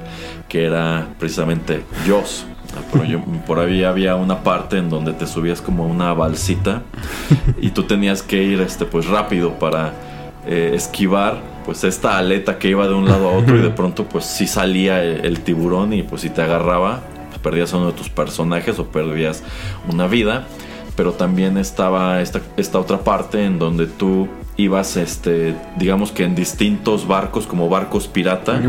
[0.48, 2.46] que era precisamente Jaws.
[3.46, 6.82] por ahí había una parte en donde te subías como una balsita
[7.62, 9.94] y tú tenías que ir este, pues rápido para
[10.48, 14.06] eh, esquivar pues esta aleta que iba de un lado a otro y de pronto
[14.06, 17.02] pues si salía el, tiburón y pues si te agarraba
[17.42, 19.44] perdías uno de tus personajes o perdías
[19.88, 20.46] una vida
[20.96, 26.36] pero también estaba esta, esta otra parte en donde tú ibas, este, digamos que en
[26.36, 28.62] distintos barcos, como barcos pirata,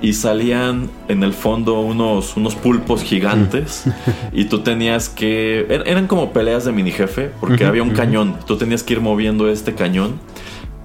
[0.00, 3.84] y salían en el fondo unos, unos pulpos gigantes,
[4.32, 5.66] y tú tenías que.
[5.68, 9.00] Er, eran como peleas de mini jefe, porque había un cañón, tú tenías que ir
[9.00, 10.20] moviendo este cañón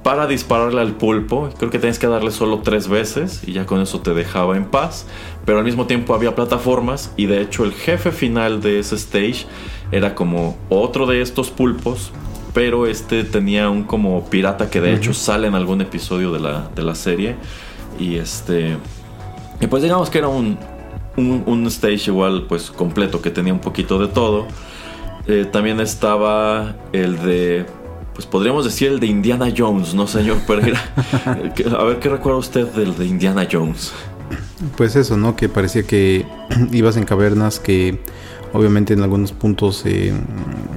[0.04, 1.50] para dispararle al pulpo.
[1.58, 4.66] Creo que tenías que darle solo tres veces, y ya con eso te dejaba en
[4.66, 5.08] paz,
[5.46, 9.48] pero al mismo tiempo había plataformas, y de hecho el jefe final de ese stage
[9.92, 12.12] era como otro de estos pulpos
[12.58, 16.68] pero este tenía un como pirata que de hecho sale en algún episodio de la,
[16.76, 17.36] de la serie.
[18.00, 18.78] Y este.
[19.62, 20.58] Y pues digamos que era un,
[21.18, 24.48] un, stage igual, pues completo, que tenía un poquito de todo.
[25.28, 27.68] Eh, también estaba el de.
[28.16, 30.82] Pues podríamos decir el de Indiana Jones, ¿no, señor Pereira?
[31.78, 33.94] A ver, ¿qué recuerda usted del de Indiana Jones?
[34.76, 35.36] Pues eso, ¿no?
[35.36, 36.26] Que parecía que
[36.72, 38.00] ibas en cavernas que
[38.54, 40.14] obviamente en algunos puntos eh,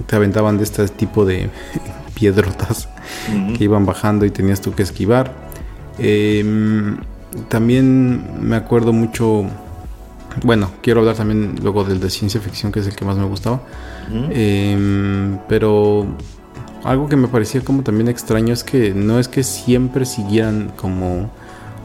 [0.07, 1.51] te aventaban de este tipo de
[2.15, 2.89] piedrotas
[3.57, 5.33] que iban bajando y tenías tú que esquivar.
[5.99, 6.99] Em,
[7.49, 9.45] también me acuerdo mucho,
[10.43, 13.25] bueno, quiero hablar también luego del de ciencia ficción, que es el que más me
[13.25, 13.61] gustaba.
[14.31, 16.07] Em, pero
[16.85, 21.31] algo que me parecía como también extraño es que no es que siempre siguieran como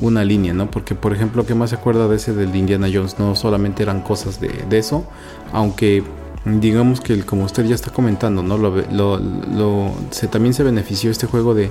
[0.01, 0.69] una línea, ¿no?
[0.69, 3.17] Porque, por ejemplo, ¿qué más se acuerda de ese del de Indiana Jones?
[3.19, 5.05] No solamente eran cosas de, eso,
[5.53, 6.03] aunque
[6.45, 8.57] digamos que como usted ya está comentando, ¿no?
[8.57, 11.69] Lo, se, también se benefició este juego de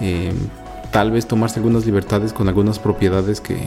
[0.00, 0.32] eh,
[0.92, 3.58] tal vez tomarse algunas libertades con algunas propiedades que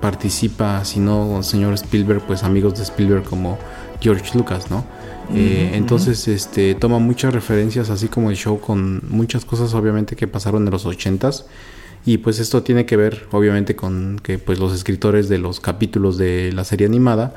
[0.00, 3.58] participa, si no, señor Spielberg, pues amigos de Spielberg como
[4.00, 4.84] George Lucas, ¿no?
[5.32, 10.26] Eh, entonces, este, toma muchas referencias, así como el show, con muchas cosas obviamente que
[10.26, 11.46] pasaron en los ochentas
[12.06, 16.18] y pues esto tiene que ver obviamente con que pues los escritores de los capítulos
[16.18, 17.34] de la serie animada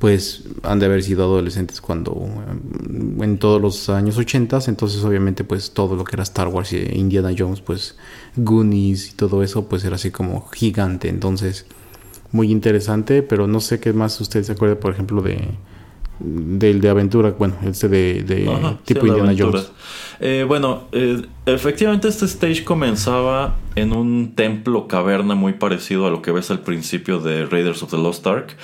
[0.00, 5.44] pues han de haber sido adolescentes cuando mm, en todos los años 80 entonces obviamente
[5.44, 7.96] pues todo lo que era Star Wars y Indiana Jones pues
[8.36, 11.08] Goonies y todo eso pues era así como gigante.
[11.08, 11.66] Entonces
[12.32, 15.48] muy interesante pero no sé qué más usted se acuerda por ejemplo de
[16.20, 18.48] del de aventura, bueno, este de,
[18.84, 19.72] tipo Indiana Jones.
[20.20, 26.20] Eh, bueno, eh, efectivamente este stage comenzaba en un templo caverna muy parecido a lo
[26.20, 28.54] que ves al principio de Raiders of the Lost Ark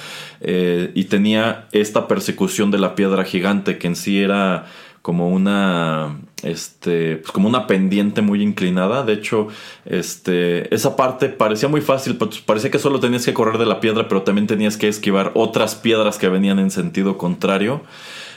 [0.43, 4.67] eh, y tenía esta persecución de la piedra gigante que en sí era
[5.01, 6.19] como una
[6.51, 9.03] este pues como una pendiente muy inclinada.
[9.03, 9.49] De hecho
[9.85, 13.81] este esa parte parecía muy fácil pues parecía que solo tenías que correr de la
[13.81, 17.83] piedra pero también tenías que esquivar otras piedras que venían en sentido contrario.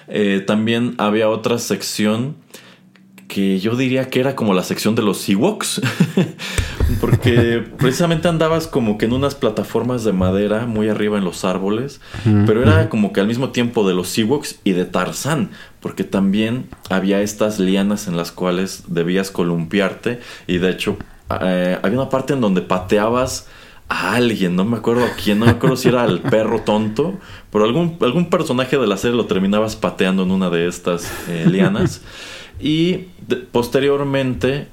[0.07, 2.35] Eh, también había otra sección
[3.29, 5.81] que yo diría que era como la sección de los Ewoks,
[6.99, 12.01] porque precisamente andabas como que en unas plataformas de madera muy arriba en los árboles,
[12.47, 16.69] pero era como que al mismo tiempo de los Ewoks y de Tarzán, porque también
[16.89, 20.97] había estas lianas en las cuales debías columpiarte y de hecho
[21.39, 23.47] eh, había una parte en donde pateabas
[23.89, 27.19] a alguien, no me acuerdo a quién, no me acuerdo si era el perro tonto,
[27.51, 31.45] pero algún, algún personaje de la serie lo terminabas pateando en una de estas eh,
[31.47, 32.01] lianas.
[32.59, 33.07] Y
[33.51, 34.67] posteriormente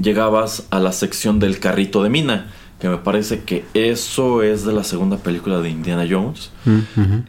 [0.00, 2.52] llegabas a la sección del carrito de mina
[2.84, 6.50] que me parece que eso es de la segunda película de Indiana Jones.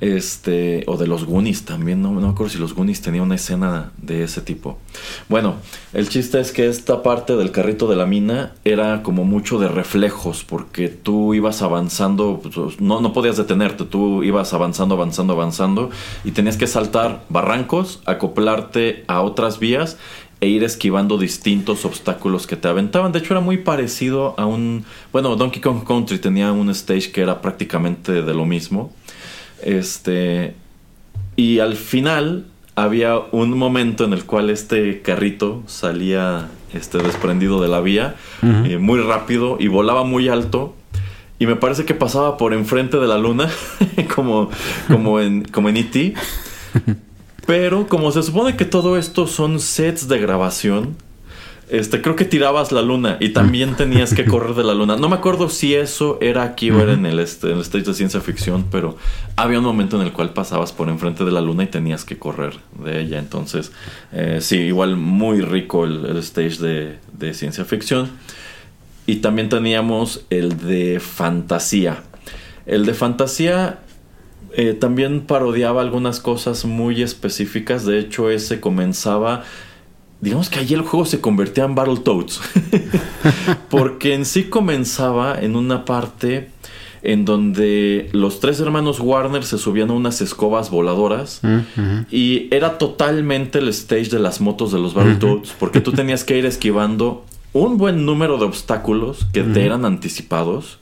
[0.02, 3.36] Este, o de los Goonies también, no, no, me acuerdo si los Goonies tenían una
[3.36, 4.80] escena de ese tipo.
[5.30, 5.56] Bueno,
[5.94, 9.70] el chiste es que esta parte del carrito de la mina era como mucho de
[9.70, 15.90] reflejos, porque tú ibas avanzando, pues, no, no podías detenerte, tú ibas avanzando, avanzando, avanzando,
[16.26, 19.96] y tenías que saltar barrancos, acoplarte a otras vías
[20.42, 23.12] e ir esquivando distintos obstáculos que te aventaban.
[23.12, 24.86] De hecho, era muy parecido a un.
[25.12, 28.94] Bueno, Donkey Kong Country tenía un stage que era prácticamente de lo mismo.
[29.64, 30.56] Este.
[31.36, 37.70] Y al final había un momento en el cual este carrito salía este, desprendido de
[37.70, 40.76] la vía eh, muy rápido y volaba muy alto.
[41.40, 43.50] Y me parece que pasaba por enfrente de la luna,
[44.16, 44.50] como,
[44.88, 46.14] como en, como en E.T.
[47.46, 50.96] Pero como se supone que todo esto son sets de grabación,
[51.68, 54.98] este, creo que tirabas la luna y también tenías que correr de la luna.
[54.98, 57.86] No me acuerdo si eso era aquí o era en el, este, en el stage
[57.86, 58.98] de ciencia ficción, pero
[59.36, 62.18] había un momento en el cual pasabas por enfrente de la luna y tenías que
[62.18, 63.20] correr de ella.
[63.20, 63.72] Entonces,
[64.12, 68.10] eh, sí, igual muy rico el, stage de, de, ciencia ficción.
[69.08, 72.04] Y también teníamos el de fantasía.
[72.66, 73.80] El de fantasía
[74.58, 77.86] eh, también parodiaba algunas cosas muy específicas.
[77.86, 79.44] De hecho, ese comenzaba.
[80.22, 82.42] Digamos que allí el juego se convertía en Battletoads.
[83.70, 86.50] Porque en sí comenzaba en una parte
[87.06, 91.40] en donde los tres hermanos Warner se subían a unas escobas voladoras
[92.10, 96.36] y era totalmente el stage de las motos de los Battletoads porque tú tenías que
[96.36, 100.80] ir esquivando un buen número de obstáculos que te eran anticipados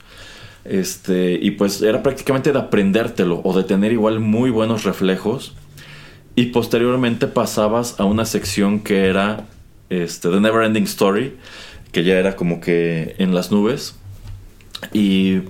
[0.64, 5.54] este, y pues era prácticamente de aprendértelo o de tener igual muy buenos reflejos.
[6.36, 9.46] Y posteriormente pasabas a una sección que era
[9.90, 11.36] este, The Never Ending Story,
[11.92, 13.94] que ya era como que en las nubes.
[14.92, 15.42] Y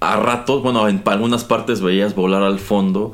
[0.00, 3.12] a ratos, bueno, en algunas partes veías volar al fondo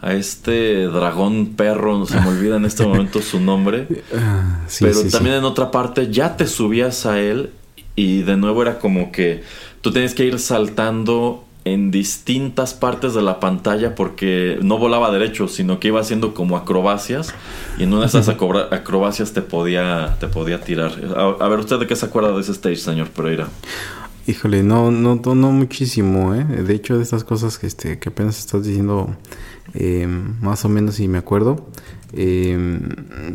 [0.00, 3.86] a este dragón perro, no se me olvida en este momento su nombre.
[4.14, 7.50] Ah, pero también en otra parte ya te subías a él
[7.96, 9.42] y de nuevo era como que
[9.80, 15.46] tú tienes que ir saltando en distintas partes de la pantalla porque no volaba derecho,
[15.46, 17.34] sino que iba haciendo como acrobacias
[17.78, 20.92] y en una de esas acrobacias te podía, te podía tirar.
[21.16, 23.48] A, ver, ¿usted de qué se acuerda de ese stage, señor Pereira?
[24.26, 26.44] Híjole, no, no, no muchísimo, ¿eh?
[26.44, 29.16] De hecho, de estas cosas que, este, que apenas estás diciendo,
[29.74, 30.06] eh,
[30.40, 31.66] más o menos si me acuerdo.
[32.14, 32.78] Eh,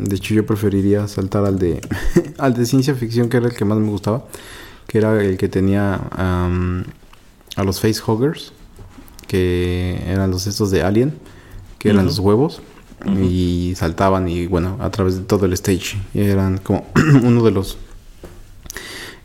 [0.00, 1.80] de hecho, yo preferiría saltar al de,
[2.38, 4.24] al de ciencia ficción, que era el que más me gustaba
[4.88, 8.52] que era el que tenía a los facehuggers,
[9.28, 11.14] que eran los estos de Alien,
[11.78, 12.62] que eran los huevos,
[13.22, 15.98] y saltaban y bueno, a través de todo el stage.
[16.14, 16.86] Eran como
[17.22, 17.76] uno de los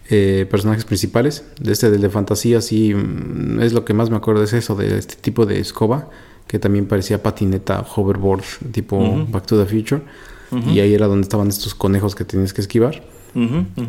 [0.10, 1.46] eh, personajes principales.
[1.60, 4.76] De este del de fantasía, sí, mm, es lo que más me acuerdo, es eso,
[4.76, 6.10] de este tipo de escoba,
[6.54, 10.04] que también parecía patineta, hoverboard, tipo Back to the Future.
[10.72, 13.02] Y ahí era donde estaban estos conejos que tenías que esquivar.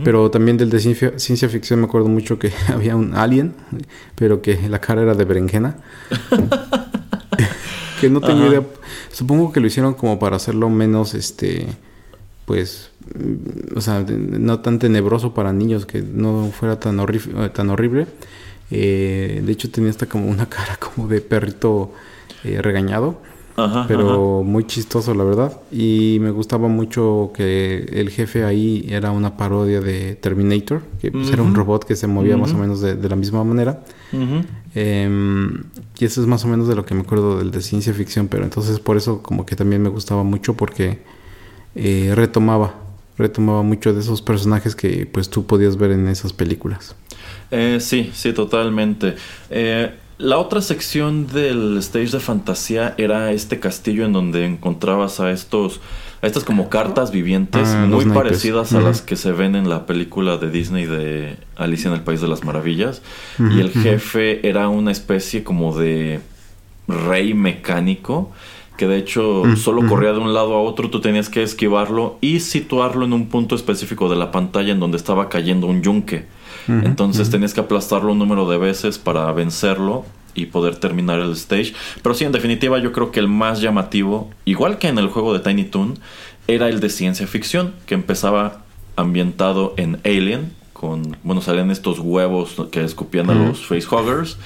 [0.02, 3.52] Pero también del de ciencia, ficción me acuerdo mucho que había un alien,
[4.14, 5.76] pero que la cara era de berenjena.
[8.00, 8.62] que no tengo idea.
[9.12, 11.66] Supongo que lo hicieron como para hacerlo menos, este,
[12.46, 12.92] pues,
[13.76, 16.96] o sea, no tan tenebroso para niños, que no fuera tan,
[17.52, 18.06] tan horrible.
[18.70, 21.92] Eh, de hecho tenía hasta como una cara como de perrito
[22.44, 23.18] eh, regañado
[23.86, 25.60] pero muy chistoso, la verdad.
[25.70, 31.30] Y me gustaba mucho que el jefe ahí era una parodia de Terminator, que pues,
[31.30, 33.84] era un robot que se movía más o menos de, la misma manera.
[34.74, 35.64] Em,
[35.98, 38.26] y eso es más o menos de lo que me acuerdo del de ciencia ficción,
[38.26, 40.98] pero entonces por eso como que también me gustaba mucho porque
[41.76, 42.74] eh, retomaba,
[43.16, 46.96] retomaba mucho de esos personajes que pues tú podías ver en esas películas.
[47.52, 49.14] Eh, sí, sí, totalmente.
[49.50, 55.30] Eh, la otra sección del stage de fantasía era este castillo en donde encontrabas a
[55.30, 55.80] estos
[56.22, 59.84] a estas como cartas vivientes ah, muy parecidas a las que se ven en la
[59.84, 63.02] película de Disney de Alicia en el País de las Maravillas.
[63.38, 66.20] Y el jefe era una especie como de
[66.88, 68.32] rey mecánico
[68.76, 72.40] que de hecho solo corría de un lado a otro, tú tenías que esquivarlo y
[72.40, 76.26] situarlo en un punto específico de la pantalla en donde estaba cayendo un yunque.
[76.68, 80.04] Entonces tenías que aplastarlo un número de veces para vencerlo
[80.34, 81.74] y poder terminar el stage.
[82.02, 85.32] Pero sí, en definitiva, yo creo que el más llamativo, igual que en el juego
[85.32, 85.98] de Tiny Toon,
[86.48, 88.64] era el de ciencia ficción, que empezaba
[88.96, 90.52] ambientado en Alien,
[91.22, 94.36] bueno, salían estos huevos que escupían a los facehuggers.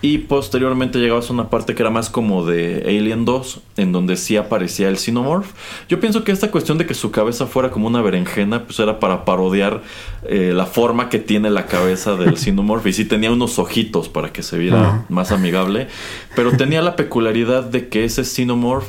[0.00, 4.16] Y posteriormente llegabas a una parte que era más como de Alien 2, en donde
[4.16, 5.52] sí aparecía el Xenomorph.
[5.88, 9.00] Yo pienso que esta cuestión de que su cabeza fuera como una berenjena, pues era
[9.00, 9.82] para parodiar
[10.28, 12.86] eh, la forma que tiene la cabeza del Xenomorph.
[12.86, 15.88] Y sí tenía unos ojitos para que se viera más amigable.
[16.34, 18.86] Pero tenía la peculiaridad de que ese Xenomorph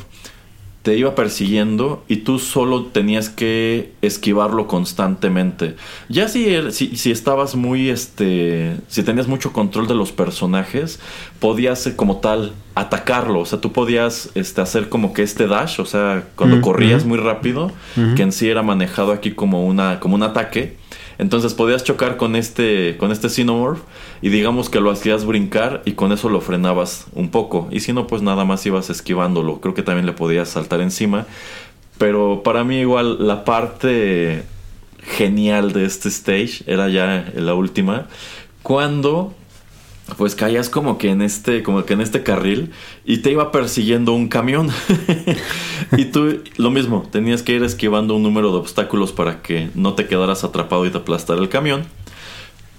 [0.82, 5.76] te iba persiguiendo y tú solo tenías que esquivarlo constantemente.
[6.08, 11.00] Ya si, si, estabas muy, este, si tenías mucho control de los personajes,
[11.40, 13.40] podías eh, como tal atacarlo.
[13.40, 17.18] O sea, tú podías este, hacer como que este dash, o sea, cuando corrías muy
[17.18, 17.72] rápido,
[18.16, 20.77] que en sí era manejado aquí como, una, como un ataque
[21.18, 23.80] Entonces podías chocar con este, con este Xenomorph
[24.22, 27.68] y digamos que lo hacías brincar y con eso lo frenabas un poco.
[27.70, 29.60] Y si no, pues nada más ibas esquivándolo.
[29.60, 31.26] Creo que también le podías saltar encima.
[31.98, 34.44] Pero para mí igual la parte
[35.02, 38.06] genial de este stage era ya la última.
[38.62, 39.34] Cuando
[40.16, 42.72] pues caías como que en este, como que en este carril
[43.04, 44.70] y te iba persiguiendo un camión.
[45.96, 49.94] y tú lo mismo, tenías que ir esquivando un número de obstáculos para que no
[49.94, 51.84] te quedaras atrapado y te aplastara el camión.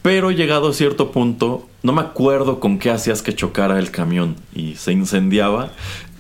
[0.02, 4.36] Pero llegado a cierto punto, no me acuerdo con qué hacías que chocara el camión
[4.54, 5.72] y se incendiaba.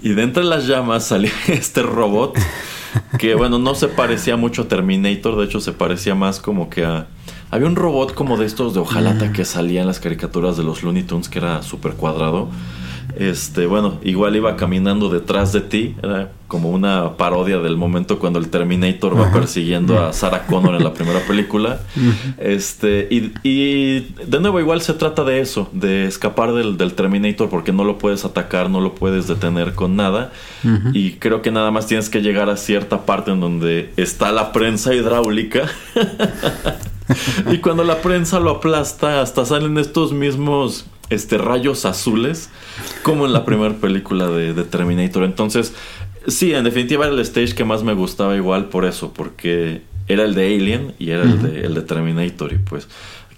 [0.01, 2.37] Y de entre las llamas salía este robot
[3.17, 6.83] que, bueno, no se parecía mucho a Terminator, de hecho se parecía más como que
[6.85, 7.07] a
[7.51, 9.33] había un robot como de estos de hojalata mm.
[9.33, 12.49] que salía en las caricaturas de los Looney Tunes que era súper cuadrado.
[13.17, 15.95] Este, bueno, igual iba caminando detrás de ti.
[16.01, 20.83] Era como una parodia del momento cuando el Terminator va persiguiendo a Sarah Connor en
[20.83, 21.79] la primera película.
[22.37, 27.71] Este, y, de nuevo, igual se trata de eso, de escapar del, del, Terminator porque
[27.71, 30.31] no lo puedes atacar, no lo puedes detener con nada.
[30.93, 34.51] Y creo que nada más tienes que llegar a cierta parte en donde está la
[34.51, 35.69] prensa hidráulica.
[37.51, 42.49] y cuando la prensa lo aplasta, hasta salen estos mismos este, rayos azules,
[43.03, 45.23] como en la primera película de, Terminator.
[45.23, 45.73] Entonces,
[46.27, 50.23] sí, en definitiva era el stage que más me gustaba igual por eso, porque era
[50.23, 52.53] el de Alien y era el, de, el de Terminator.
[52.53, 52.87] Y pues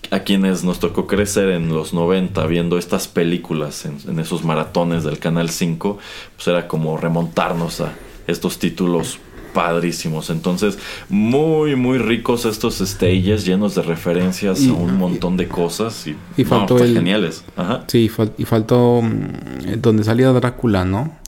[0.10, 5.04] a quienes nos tocó crecer en los 90 viendo estas películas en, en esos maratones
[5.04, 5.98] del Canal 5,
[6.36, 7.94] pues era como remontarnos a
[8.28, 9.20] estos títulos
[9.54, 10.30] padrísimos.
[10.30, 10.78] Entonces,
[11.10, 16.08] muy, muy ricos estos stages llenos de referencias a un montón de cosas.
[16.08, 17.44] Y, y faltó el, geniales.
[17.56, 17.84] Ajá.
[17.88, 21.22] Sí, y faltó mm, donde salía Drácula, ¿no?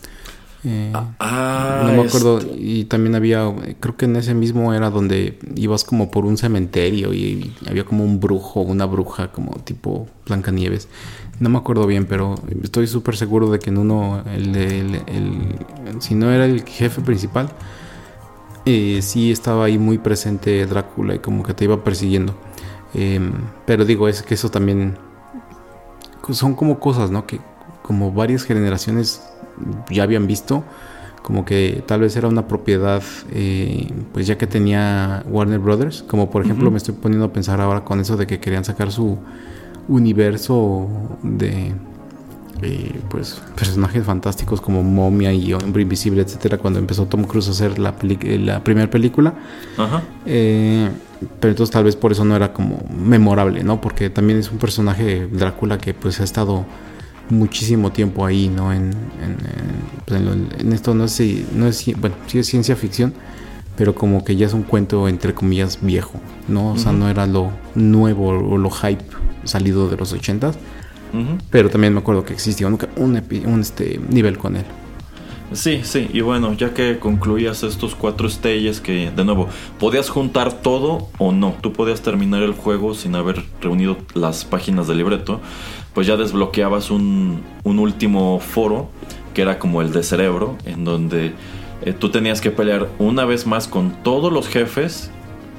[0.65, 2.39] Eh, ah, no me acuerdo.
[2.55, 7.13] Y también había, creo que en ese mismo era donde ibas como por un cementerio
[7.13, 10.87] y, había como un brujo, una bruja, como tipo Blancanieves.
[11.39, 16.15] No me acuerdo bien, pero estoy súper seguro de que en uno, el, el, si
[16.15, 17.49] no era el jefe principal,
[18.65, 22.35] eh, sí estaba ahí muy presente Drácula y como que te iba persiguiendo.
[22.93, 23.33] Em,
[23.65, 24.97] pero digo, es que eso también
[26.31, 27.25] son como cosas, ¿no?
[27.25, 27.39] Que
[27.81, 29.21] como varias generaciones
[29.89, 30.63] ya habían visto,
[31.21, 36.29] como que tal vez era una propiedad, eh, pues ya que tenía Warner Brothers, como
[36.29, 39.17] por ejemplo me estoy poniendo a pensar ahora con eso de que querían sacar su
[39.87, 40.87] universo
[41.23, 41.73] de
[42.63, 47.51] eh, pues personajes fantásticos como Momia y Hombre Invisible, etcétera, cuando empezó Tom Cruise a
[47.51, 49.33] hacer la, eh, la primera película.
[50.25, 50.89] Eh,
[51.39, 53.79] pero entonces tal vez por eso no era como memorable, ¿no?
[53.79, 56.65] Porque también es un personaje Drácula que pues ha estado
[57.29, 58.73] muchísimo tiempo ahí, ¿no?
[58.73, 58.91] En,
[59.21, 59.37] en,
[60.05, 60.21] pues,
[60.73, 61.21] esto no es,
[61.53, 63.13] no es, bueno, sí es ciencia ficción,
[63.75, 66.73] pero como que ya es un cuento entre comillas viejo, ¿no?
[66.73, 69.03] O sea, no era lo nuevo o lo hype
[69.43, 70.57] salido de los ochentas,
[71.49, 74.65] pero también me acuerdo que existía un, un, este, nivel con él.
[75.51, 79.47] Sí, sí, y bueno, ya que concluías estos cuatro stages que, de nuevo,
[79.79, 84.87] podías juntar todo o no, tú podías terminar el juego sin haber reunido las páginas
[84.87, 85.41] del libreto,
[85.93, 88.89] pues ya desbloqueabas un, un último foro,
[89.35, 91.33] que era como el de cerebro, en donde
[91.85, 95.11] eh, tú tenías que pelear una vez más con todos los jefes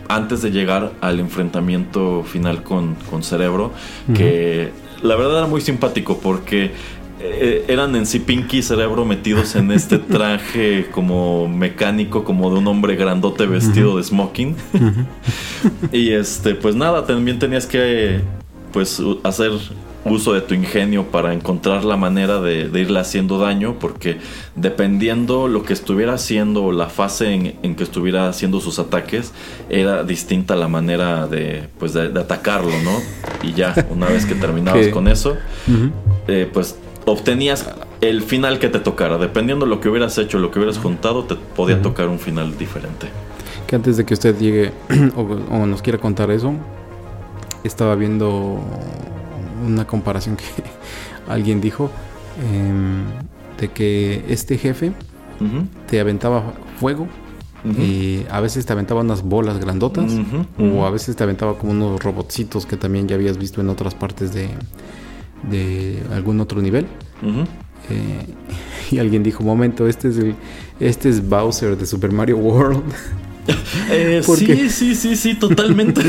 [0.08, 3.72] antes de llegar al enfrentamiento final con, con cerebro,
[4.14, 4.70] que
[5.04, 6.72] la verdad era muy simpático porque
[7.20, 12.58] eh, eran en sí Pinky y Cerebro metidos en este traje como mecánico, como de
[12.58, 14.56] un hombre grandote vestido de smoking.
[15.92, 18.22] y este, pues nada, también tenías que
[18.72, 19.52] pues hacer
[20.04, 24.18] uso de tu ingenio para encontrar la manera de, irle haciendo daño, porque
[24.54, 29.32] dependiendo lo que estuviera haciendo o la fase en, que estuviera haciendo sus ataques,
[29.70, 33.00] era distinta la manera de, pues de, atacarlo, ¿no?
[33.42, 35.36] Y ya, una vez que terminabas con eso,
[36.28, 36.76] eh, pues
[37.06, 37.68] obtenías
[38.00, 39.18] el final que te tocara.
[39.18, 42.56] Dependiendo de lo que hubieras hecho, lo que hubieras juntado, te podía tocar un final
[42.58, 43.08] diferente.
[43.66, 44.72] Que antes de que usted llegue
[45.16, 46.54] o nos quiera contar eso,
[47.64, 48.60] estaba viendo
[49.64, 50.44] una comparación que
[51.28, 51.90] alguien dijo
[52.42, 53.04] em,
[53.58, 54.92] de que este jefe
[55.88, 57.08] te aventaba fuego
[57.78, 60.12] y a veces te aventaba unas bolas grandotas
[60.58, 63.94] o a veces te aventaba como unos robotcitos que también ya habías visto en otras
[63.94, 64.48] partes de,
[65.50, 66.86] de algún otro nivel.
[67.90, 68.26] Eh,
[68.90, 70.34] y alguien dijo, momento, este es el,
[70.80, 72.82] este es Bowser de Super Mario World.
[73.90, 76.00] Eh, sí, sí, sí, sí, totalmente.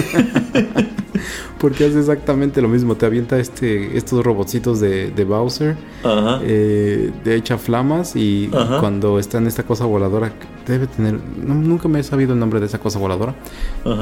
[1.59, 2.95] Porque hace exactamente lo mismo.
[2.95, 5.75] Te avienta este, estos robotcitos de, Bowser.
[6.03, 6.39] Ajá.
[6.43, 8.15] Eh, de echa flamas.
[8.15, 8.49] Y
[8.79, 10.33] cuando está en esta cosa voladora
[10.67, 13.35] debe tener, nunca me he sabido el nombre de esa cosa voladora.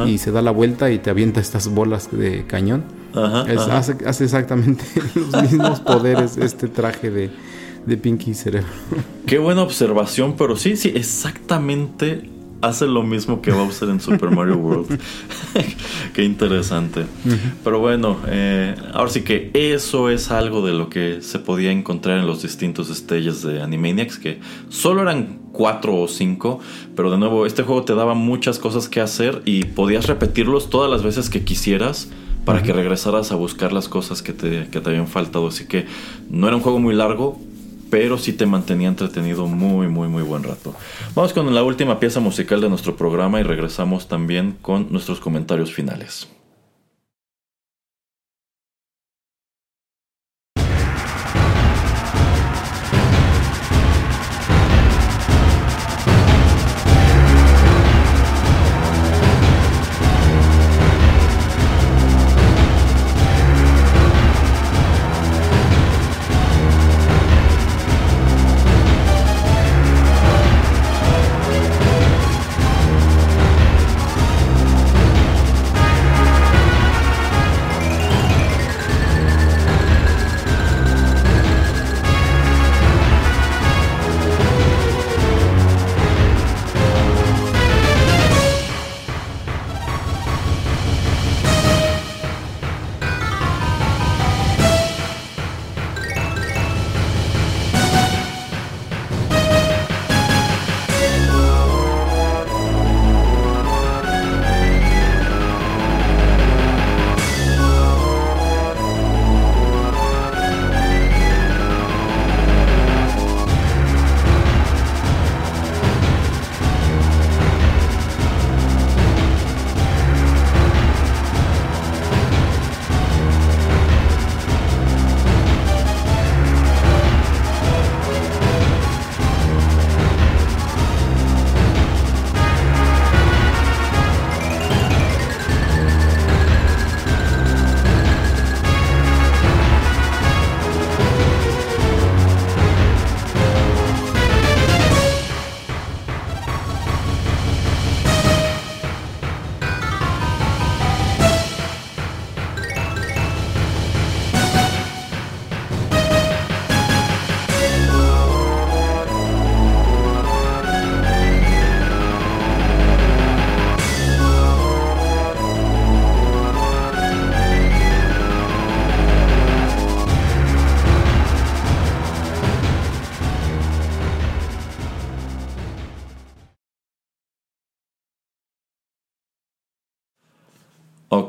[0.06, 2.84] Y se da la vuelta y te avienta estas bolas de cañón.
[3.16, 4.84] Hace, hace, exactamente
[5.16, 7.30] los mismos poderes este traje de,
[7.86, 8.68] de Pinky Cerebro.
[9.28, 12.30] Qué buena observación, pero sí, sí, exactamente
[12.64, 14.98] hace lo mismo que Bowser en Super Mario World.
[16.14, 17.06] Qué interesante.
[17.62, 22.20] Pero bueno, eh, ahora sí que eso es algo de lo que se podía encontrar
[22.20, 24.40] en los distintos stages de Animaniacs, que
[24.70, 26.62] solo eran cuatro o cinco,
[26.96, 30.90] pero de nuevo, este juego te daba muchas cosas que hacer y podías repetirlos todas
[30.90, 32.10] las veces que quisieras
[32.46, 35.48] para que regresaras a buscar las cosas que te, que te habían faltado.
[35.48, 35.86] Así que
[36.30, 37.40] no era un juego muy largo,
[37.94, 40.74] pero sí te mantenía entretenido muy, muy, muy buen rato.
[41.14, 45.72] Vamos con la última pieza musical de nuestro programa y regresamos también con nuestros comentarios
[45.72, 46.28] finales.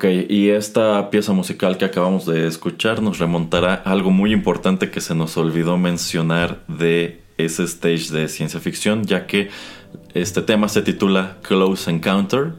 [0.04, 4.90] Ok, y esta pieza musical que acabamos de escuchar nos remontará a algo muy importante
[4.90, 9.48] que se nos olvidó mencionar de ese stage de ciencia ficción, ya que
[10.12, 12.52] este tema se titula Close Encounter.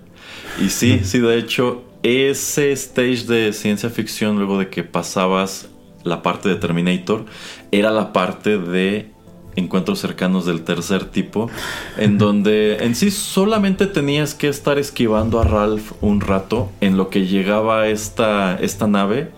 [0.60, 5.70] Y sí, sí, de hecho, ese stage de ciencia ficción, luego de que pasabas
[6.04, 7.26] la parte de Terminator,
[7.72, 9.12] era la parte de
[9.56, 11.50] encuentros cercanos del tercer tipo,
[11.98, 17.10] en donde en sí solamente tenías que estar esquivando a Ralph un rato en lo
[17.10, 19.32] que llegaba esta, esta nave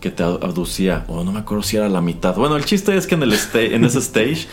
[0.00, 2.34] que te aducía, o no me acuerdo si era la mitad.
[2.34, 4.46] Bueno, el chiste es que en, el en ese stage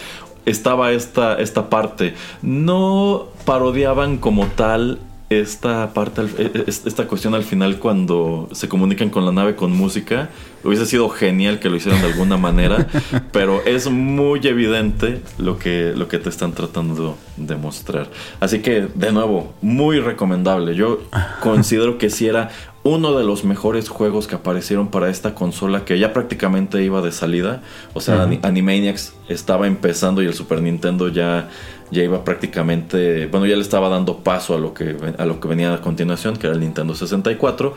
[0.45, 2.15] estaba esta, esta parte.
[2.41, 4.99] No parodiaban como tal
[5.29, 9.71] esta parte, e, e, esta cuestión al final cuando se comunican con la nave con
[9.71, 10.29] música,
[10.63, 12.87] hubiese sido genial que lo hicieran de alguna manera,
[13.31, 18.09] pero es muy evidente lo que, lo que te están tratando de mostrar.
[18.39, 20.75] Así que, de nuevo, muy recomendable.
[20.75, 21.01] Yo
[21.41, 22.49] considero que si era
[22.83, 27.11] uno de los mejores juegos que aparecieron para esta consola que ya prácticamente iba de
[27.11, 27.61] salida.
[27.93, 31.49] O sea, Animaniacs estaba empezando y el Super Nintendo ya
[31.91, 35.47] ya iba prácticamente, bueno, ya le estaba dando paso a lo que, a lo que
[35.47, 37.75] venía a continuación, que era el Nintendo 64.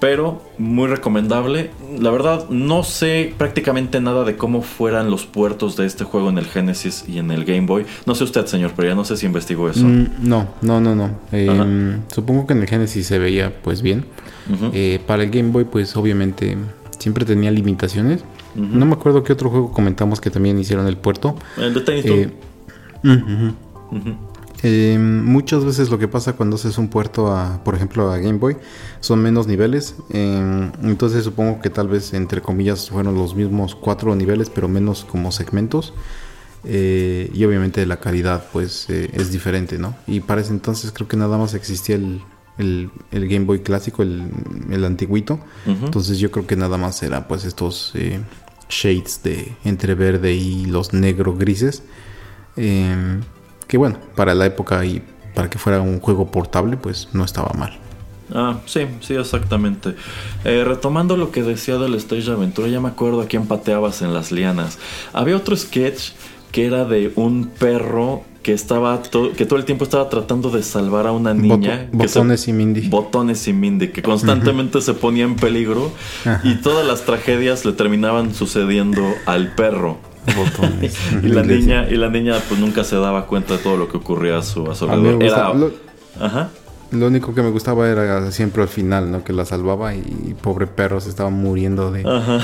[0.00, 1.70] Pero muy recomendable.
[1.98, 6.38] La verdad, no sé prácticamente nada de cómo fueran los puertos de este juego en
[6.38, 7.84] el Genesis y en el Game Boy.
[8.06, 9.84] No sé usted, señor, pero ya no sé si investigó eso.
[9.84, 11.10] Mm, no, no, no, no.
[11.32, 14.04] Em, supongo que en el Genesis se veía pues bien.
[14.72, 16.56] Eh, para el Game Boy, pues obviamente
[16.98, 18.22] siempre tenía limitaciones.
[18.54, 21.36] No me acuerdo qué otro juego comentamos que también hicieron el puerto.
[21.56, 22.30] El de Tiny eh,
[24.98, 28.56] muchas veces lo que pasa cuando haces un puerto a, por ejemplo, a Game Boy,
[29.00, 29.94] son menos niveles.
[30.10, 35.04] Eh, entonces supongo que tal vez, entre comillas, fueron los mismos cuatro niveles, pero menos
[35.04, 35.94] como segmentos.
[36.64, 39.94] Eh, y obviamente la calidad pues eh, es diferente, ¿no?
[40.06, 42.20] Y para ese entonces creo que nada más existía el,
[42.58, 42.90] el,
[43.28, 44.28] Game Boy clásico, el,
[44.70, 45.38] el antiguito.
[45.66, 48.20] Entonces yo creo que nada más era pues estos eh,
[48.68, 51.82] shades de entre verde y los negro grises.
[52.58, 53.22] Em,
[53.66, 55.02] que bueno, para la época y
[55.34, 57.78] para que fuera un juego portable pues no estaba mal.
[58.34, 59.94] Ah, sí, sí, exactamente.
[60.44, 64.32] retomando lo que decía del Stage Aventura, ya me acuerdo a quién pateabas en las
[64.32, 64.78] lianas.
[65.12, 66.10] Había otro sketch
[66.52, 71.06] que era de un perro que estaba que todo el tiempo estaba tratando de salvar
[71.06, 71.88] a una niña.
[71.92, 72.88] botones y Mindy.
[72.88, 75.92] Botones y Mindy, que constantemente se ponía en peligro
[76.44, 79.98] y todas las tragedias le terminaban sucediendo al perro.
[80.34, 80.96] Botones.
[81.22, 83.96] y la niña, y la niña pues nunca se daba cuenta de todo lo que
[83.96, 85.72] ocurría a su, a su alrededor.
[86.20, 86.50] Ajá.
[86.90, 89.22] Lo único que me gustaba era siempre al final, ¿no?
[89.22, 92.00] Que la salvaba y, pobre perro se estaba muriendo de...
[92.08, 92.40] Ajá.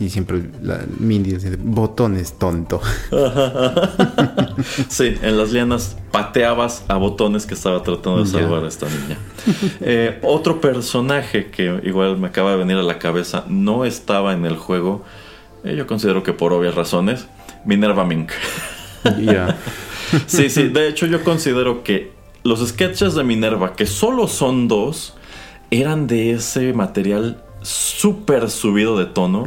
[0.00, 2.80] Y siempre la Mindy dice, botones tonto.
[4.88, 9.18] sí, en las lianas pateabas a botones que estaba tratando de salvar a esta niña.
[9.80, 14.46] Eh, otro personaje que igual me acaba de venir a la cabeza no estaba en
[14.46, 15.04] el juego.
[15.64, 17.26] Eh, yo considero que por obvias razones.
[17.64, 18.30] Minerva Mink.
[19.20, 19.56] Ya.
[20.26, 20.68] sí, sí.
[20.68, 22.12] De hecho, yo considero que
[22.42, 25.14] los sketches de Minerva, que solo son dos,
[25.70, 29.46] eran de ese material súper subido de tono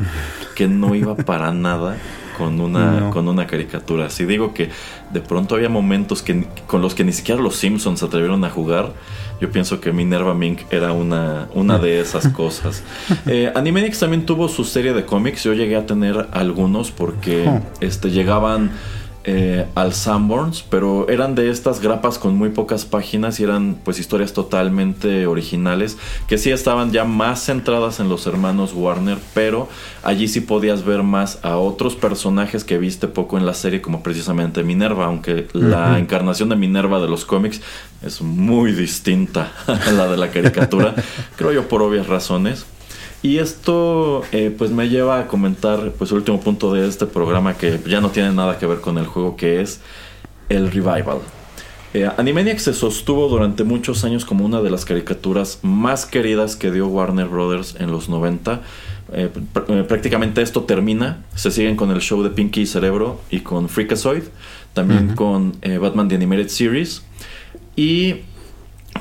[0.55, 1.97] que no iba para nada
[2.37, 4.09] con una, con una caricatura.
[4.09, 4.69] Si digo que
[5.11, 8.49] de pronto había momentos que, con los que ni siquiera los Simpsons se atrevieron a
[8.49, 8.93] jugar,
[9.41, 12.83] yo pienso que Minerva Mink era una, una de esas cosas.
[13.25, 15.43] Eh, Animenix también tuvo su serie de cómics.
[15.43, 18.71] Yo llegué a tener algunos porque este, llegaban
[19.29, 23.99] eh, al Sanborns, pero eran de estas grapas con muy pocas páginas y eran pues
[23.99, 25.97] historias totalmente originales
[26.29, 29.67] que sí estaban ya más centradas en los hermanos Warner, pero
[30.01, 34.01] allí sí podías ver más a otros personajes que viste poco en la serie como
[34.01, 37.59] precisamente Minerva, aunque la encarnación de Minerva de los cómics
[38.01, 40.95] es muy distinta a la de la caricatura,
[41.35, 42.65] creo yo por obvias razones.
[43.21, 47.55] Y esto eh, pues me lleva a comentar pues el último punto de este programa
[47.55, 49.81] que ya no tiene nada que ver con el juego que es
[50.49, 51.19] el revival.
[51.93, 56.71] Eh, Animaniacs se sostuvo durante muchos años como una de las caricaturas más queridas que
[56.71, 58.61] dio Warner Brothers en los 90.
[59.13, 59.29] Eh,
[59.87, 61.25] prácticamente esto termina.
[61.33, 64.23] Se siguen con el show de Pinky y Cerebro y con Freakazoid.
[64.73, 67.01] También con Batman The Animated Series.
[67.75, 68.17] Y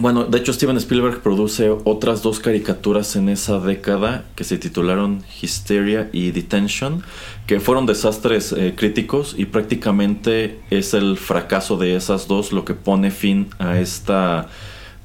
[0.00, 5.22] bueno, de hecho Steven Spielberg produce otras dos caricaturas en esa década que se titularon
[5.40, 7.02] Hysteria y Detention,
[7.46, 12.74] que fueron desastres eh, críticos y prácticamente es el fracaso de esas dos lo que
[12.74, 14.48] pone fin a esta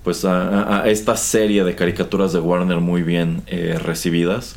[0.03, 4.55] pues a, esta serie de caricaturas de Warner muy bien eh, recibidas.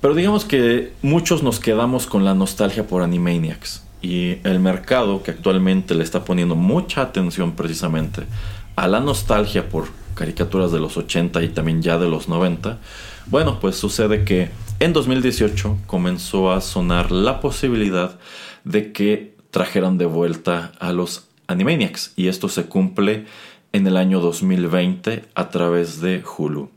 [0.00, 5.32] Pero digamos que muchos nos quedamos con la nostalgia por Animaniacs y el mercado que
[5.32, 8.22] actualmente le está poniendo mucha atención precisamente
[8.78, 12.78] a la nostalgia por caricaturas de los 80 y también ya de los 90,
[13.26, 18.18] bueno, pues sucede que en 2018 comenzó a sonar la posibilidad
[18.64, 23.26] de que trajeran de vuelta a los Animaniacs y esto se cumple
[23.72, 26.70] en el año 2020 a través de Hulu.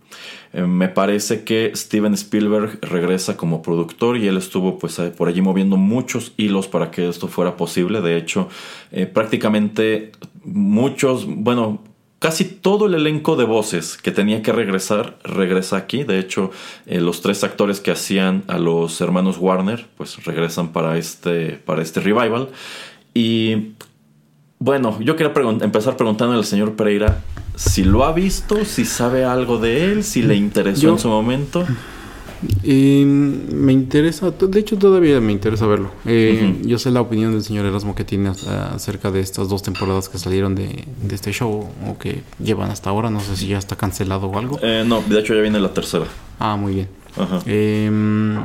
[0.53, 5.41] Eh, me parece que Steven Spielberg regresa como productor y él estuvo pues por allí
[5.41, 8.01] moviendo muchos hilos para que esto fuera posible.
[8.01, 8.49] De hecho,
[8.91, 10.11] eh, prácticamente
[10.43, 11.81] muchos, bueno,
[12.21, 16.03] casi todo el elenco de voces que tenía que regresar regresa aquí.
[16.03, 16.51] De hecho,
[16.85, 21.81] eh, los tres actores que hacían a los hermanos Warner, pues regresan para este, para
[21.81, 22.49] este revival.
[23.15, 23.71] Y
[24.59, 27.23] bueno, yo quería empezar preguntando al señor Pereira
[27.55, 31.65] si lo ha visto, si sabe algo de él, si le interesó en su momento.
[32.63, 35.91] Y me interesa, de hecho todavía me interesa verlo.
[36.05, 40.09] Eh, yo sé la opinión del señor Erasmo que tiene acerca de estas dos temporadas
[40.09, 43.09] que salieron de, este show o que llevan hasta ahora.
[43.09, 44.59] No sé si ya está cancelado o algo.
[44.61, 46.05] Eh, no, de hecho ya viene la tercera.
[46.39, 46.87] Ah, muy bien.
[47.45, 48.39] Em,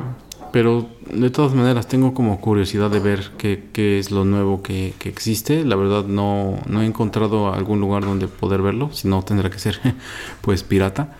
[0.52, 4.94] pero de todas maneras tengo como curiosidad de ver qué, qué es lo nuevo que,
[4.98, 5.64] que, existe.
[5.64, 9.58] La verdad no, no he encontrado algún lugar donde poder verlo, si no tendrá que
[9.58, 9.80] ser
[10.42, 11.16] pues pirata.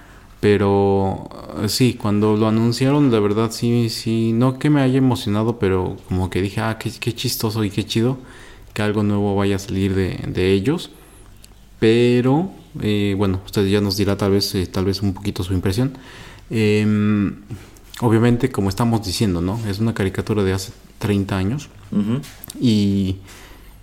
[0.48, 1.28] Pero
[1.60, 5.96] eh, sí, cuando lo anunciaron, la verdad sí, sí, no que me haya emocionado, pero
[6.06, 8.16] como que dije, ah, qué, chistoso y qué chido
[8.72, 10.92] que algo nuevo vaya a salir de, ellos.
[11.80, 15.52] Pero, eh, bueno, usted ya nos dirá tal vez, eh, tal vez un poquito su
[15.52, 15.94] impresión.
[16.48, 17.42] Em,
[18.00, 19.58] obviamente, como estamos diciendo, ¿no?
[19.68, 21.70] Es una caricatura de hace 30 años.
[22.60, 23.16] Y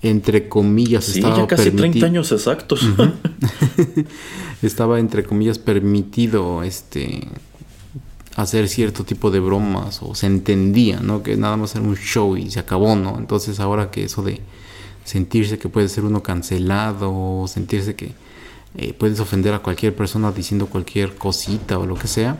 [0.04, 2.82] entre comillas sí, estaba ya casi 30 años exactos.
[4.62, 7.28] estaba entre comillas permitido este
[8.36, 11.24] hacer cierto tipo de bromas o se entendía, ¿no?
[11.24, 13.18] Que nada más era un show y se acabó, ¿no?
[13.18, 14.42] Entonces ahora que eso de
[15.06, 18.12] sentirse que puede ser uno cancelado o sentirse que
[18.76, 22.38] eh, puedes ofender a cualquier persona diciendo cualquier cosita o lo que sea,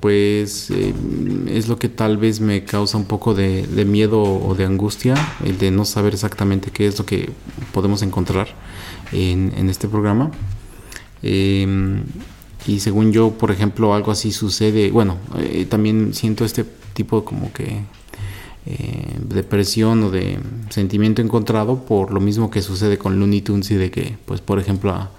[0.00, 0.92] pues eh,
[1.48, 5.58] es lo que tal vez me causa un poco de, miedo o de angustia, el
[5.58, 7.30] de no saber exactamente qué es lo que
[7.72, 8.48] podemos encontrar
[9.12, 10.30] en, este programa.
[11.22, 12.04] Em,
[12.66, 17.52] y según yo, por ejemplo, algo así sucede, bueno, eh, también siento este tipo como
[17.52, 17.82] que
[18.68, 20.40] eh, de presión o de
[20.70, 24.58] sentimiento encontrado por lo mismo que sucede con Looney Tunes y de que, pues, por
[24.58, 25.12] ejemplo, a,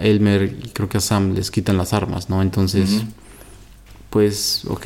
[0.00, 2.42] Elmer y creo que a Sam les quitan las armas, ¿no?
[2.42, 3.04] Entonces,
[4.18, 4.84] pues, ok,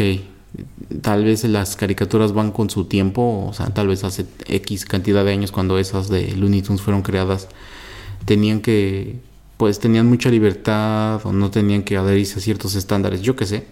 [1.01, 5.25] tal vez las caricaturas van con su tiempo, o sea, tal vez hace X cantidad
[5.25, 7.49] de años cuando esas de Looney Tunes fueron creadas,
[8.27, 9.21] tenían que
[9.57, 13.65] pues tenían mucha libertad o no tenían que adherirse a ciertos estándares, yo qué sé.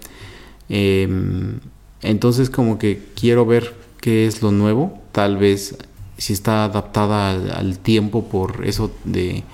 [0.70, 1.60] Em,
[2.00, 5.76] entonces como que quiero ver qué es lo nuevo, tal vez
[6.16, 9.44] si está adaptada al, tiempo por eso de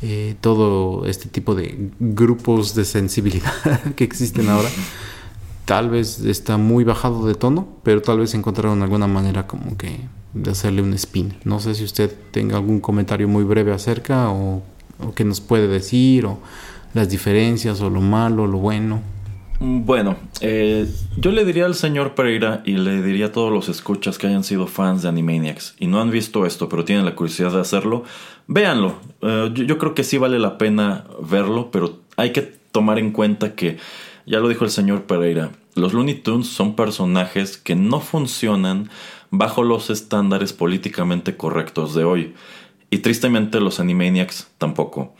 [0.00, 3.52] eh, todo este tipo de grupos de sensibilidad
[3.94, 4.70] que existen ahora.
[5.64, 10.00] Tal vez está muy bajado de tono, pero tal vez encontraron alguna manera como que
[10.34, 11.34] de hacerle un spin.
[11.44, 14.62] No sé si usted tenga algún comentario muy breve acerca o
[14.98, 16.38] o qué nos puede decir, o
[16.92, 19.02] las diferencias, o lo malo, lo bueno.
[19.60, 20.86] Bueno, eh,
[21.16, 24.44] yo le diría al señor Pereira y le diría a todos los escuchas que hayan
[24.44, 28.04] sido fans de Animaniacs y no han visto esto, pero tienen la curiosidad de hacerlo,
[28.46, 28.96] véanlo.
[29.22, 33.54] Eh, yo, creo que sí vale la pena verlo, pero hay que tomar en cuenta
[33.54, 33.78] que,
[34.26, 38.90] ya lo dijo el señor Pereira, los Looney Tunes son personajes que no funcionan
[39.30, 42.34] bajo los estándares políticamente correctos de hoy.
[42.90, 45.14] Y tristemente los Animaniacs tampoco.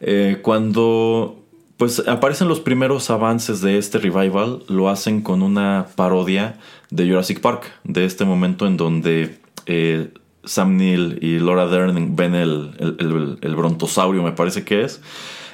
[0.00, 1.44] Eh, cuando
[1.76, 6.58] pues aparecen los primeros avances de este revival, lo hacen con una parodia
[6.90, 12.34] de Jurassic Park, de este momento en donde eh, Sam Neill y Laura Dern ven
[12.34, 15.00] el, el brontosaurio, me parece que es.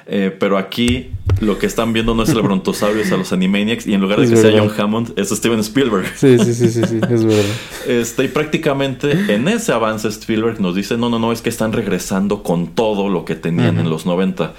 [0.06, 3.86] Eh, pero aquí lo que están viendo no es el brontosaurio, es a los Animaniacs.
[3.86, 6.06] Y en lugar de que sea John Hammond, es Steven Spielberg.
[6.16, 7.44] Sí, sí, sí, sí, sí, es verdad.
[7.86, 11.72] Este, y prácticamente en ese avance Spielberg nos dice, no, no, no, es que están
[11.72, 14.52] regresando con todo lo que tenían en los 90.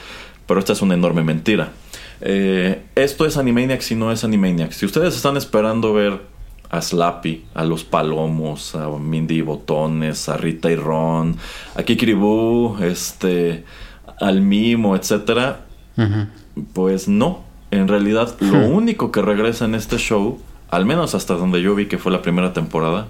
[0.47, 1.71] Pero esta es una enorme mentira.
[2.21, 4.75] Eh, esto es Animaniacs y no es Animaniacs.
[4.75, 6.21] Si ustedes están esperando ver
[6.69, 11.37] a Slappy, a los Palomos, a Mindy Botones, a Rita y Ron,
[11.75, 13.63] a Kikiribú, este
[14.19, 15.65] al mimo, etcétera,
[16.73, 17.43] pues no.
[17.71, 18.71] En realidad, lo hmm.
[18.71, 20.39] único que regresa en este show,
[20.69, 23.07] al menos hasta donde yo vi que fue la primera temporada,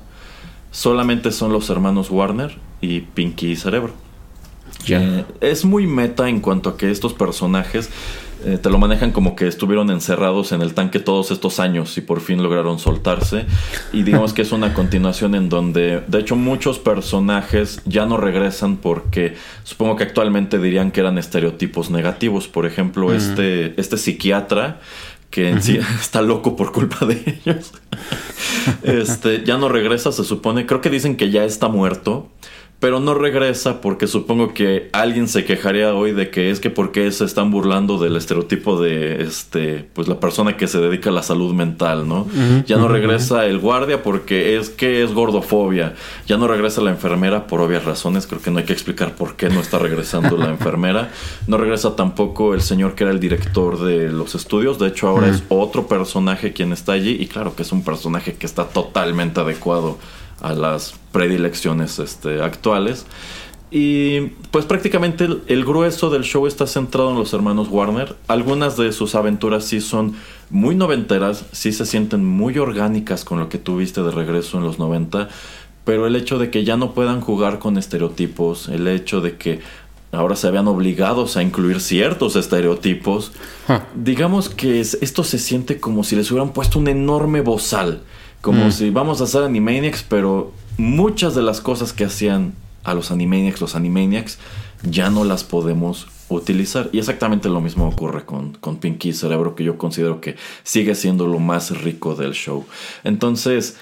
[0.71, 3.93] solamente son los hermanos Warner y Pinky y Cerebro.
[4.87, 7.89] Eh, es muy meta en cuanto a que estos personajes
[8.45, 12.01] eh, te lo manejan como que estuvieron encerrados en el tanque todos estos años y
[12.01, 13.45] por fin lograron soltarse.
[13.91, 18.77] Y digamos que es una continuación en donde, de hecho, muchos personajes ya no regresan
[18.77, 22.47] porque supongo que actualmente dirían que eran estereotipos negativos.
[22.47, 24.79] Por ejemplo, este, este psiquiatra
[25.31, 27.73] que en sí está loco por culpa de ellos.
[28.83, 30.67] este, ya no regresa, se supone.
[30.67, 32.29] Creo que dicen que ya está muerto
[32.79, 37.09] pero no regresa porque supongo que alguien se quejaría hoy de que es que porque
[37.11, 41.23] se están burlando del estereotipo de este pues la persona que se dedica a la
[41.23, 42.27] salud mental, ¿no?
[42.65, 45.95] ya no regresa el guardia porque es que es gordofobia,
[46.27, 49.35] ya no regresa la enfermera por obvias razones, creo que no hay que explicar por
[49.35, 51.11] qué no está regresando la enfermera,
[51.47, 55.29] no regresa tampoco el señor que era el director de los estudios, de hecho ahora
[55.29, 59.39] es otro personaje quien está allí y claro que es un personaje que está totalmente
[59.39, 59.97] adecuado
[60.41, 63.05] a las predilecciones este, actuales.
[63.71, 64.21] Y
[64.51, 68.15] pues prácticamente el, grueso del show está centrado en los hermanos Warner.
[68.27, 70.15] Algunas de sus aventuras sí son
[70.49, 74.79] muy noventeras, sí se sienten muy orgánicas con lo que tuviste de regreso en los
[74.79, 75.29] 90.
[75.83, 79.59] Pero el hecho de que ya no puedan jugar con estereotipos, el hecho de que
[80.11, 83.33] ahora se vean obligados a incluir ciertos estereotipos,
[83.93, 88.03] digamos que esto se siente como si les hubieran puesto un enorme bozal
[88.45, 88.71] como mm.
[88.71, 93.59] si vamos a hacer Animaniacs, pero muchas de las cosas que hacían a los Animaniacs,
[93.59, 94.37] los Animaniacs,
[94.83, 96.91] ya no las podemos utilizar.
[96.91, 101.25] Y exactamente lo mismo ocurre con, con Pinky Cerebro, que yo considero que sigue siendo
[101.25, 102.67] lo más rico del show.
[103.03, 103.77] Entonces,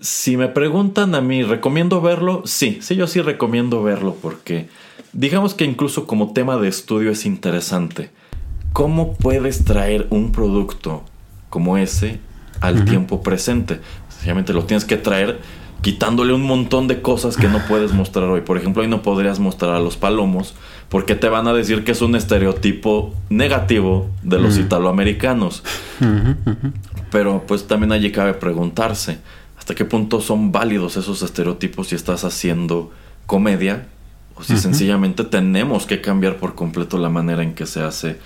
[0.00, 2.42] si me preguntan a mí, ¿recomiendo verlo?
[2.44, 4.68] Sí, sí, yo sí recomiendo verlo porque
[5.12, 8.10] digamos que incluso como tema de estudio es interesante.
[8.72, 11.04] ¿Cómo puedes traer un producto
[11.50, 12.18] como ese
[12.60, 13.80] al tiempo presente?
[14.18, 15.40] Sencillamente lo tienes que traer
[15.80, 18.40] quitándole un montón de cosas que no puedes mostrar hoy.
[18.40, 20.56] Por ejemplo, hoy no podrías mostrar a los palomos
[20.88, 25.62] porque te van a decir que es un estereotipo negativo de los italoamericanos.
[27.12, 29.18] Pero pues también allí cabe preguntarse,
[29.56, 32.92] ¿hasta qué punto son válidos esos estereotipos si estás haciendo
[33.26, 33.86] comedia?
[34.34, 38.18] O si sencillamente tenemos que cambiar por completo la manera en que se hace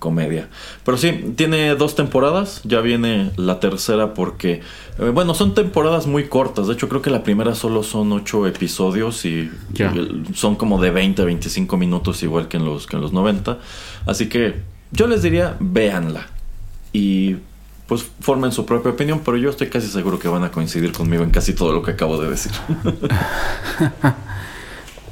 [0.00, 0.48] comedia.
[0.84, 4.62] Pero sí, tiene dos temporadas, ya viene la tercera porque,
[4.98, 8.48] eh, bueno, son temporadas muy cortas, de hecho creo que la primera solo son ocho
[8.48, 9.48] episodios y,
[10.34, 13.58] son como de 20 a 25 minutos igual que en, los, que en los 90.
[14.06, 16.26] Así que yo les diría, véanla
[16.92, 17.36] y
[17.86, 21.24] pues formen su propia opinión, pero yo estoy casi seguro que van a coincidir conmigo
[21.24, 22.52] en casi todo lo que acabo de decir.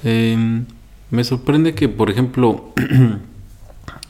[0.05, 0.65] Em,
[1.11, 2.73] me sorprende que, por ejemplo,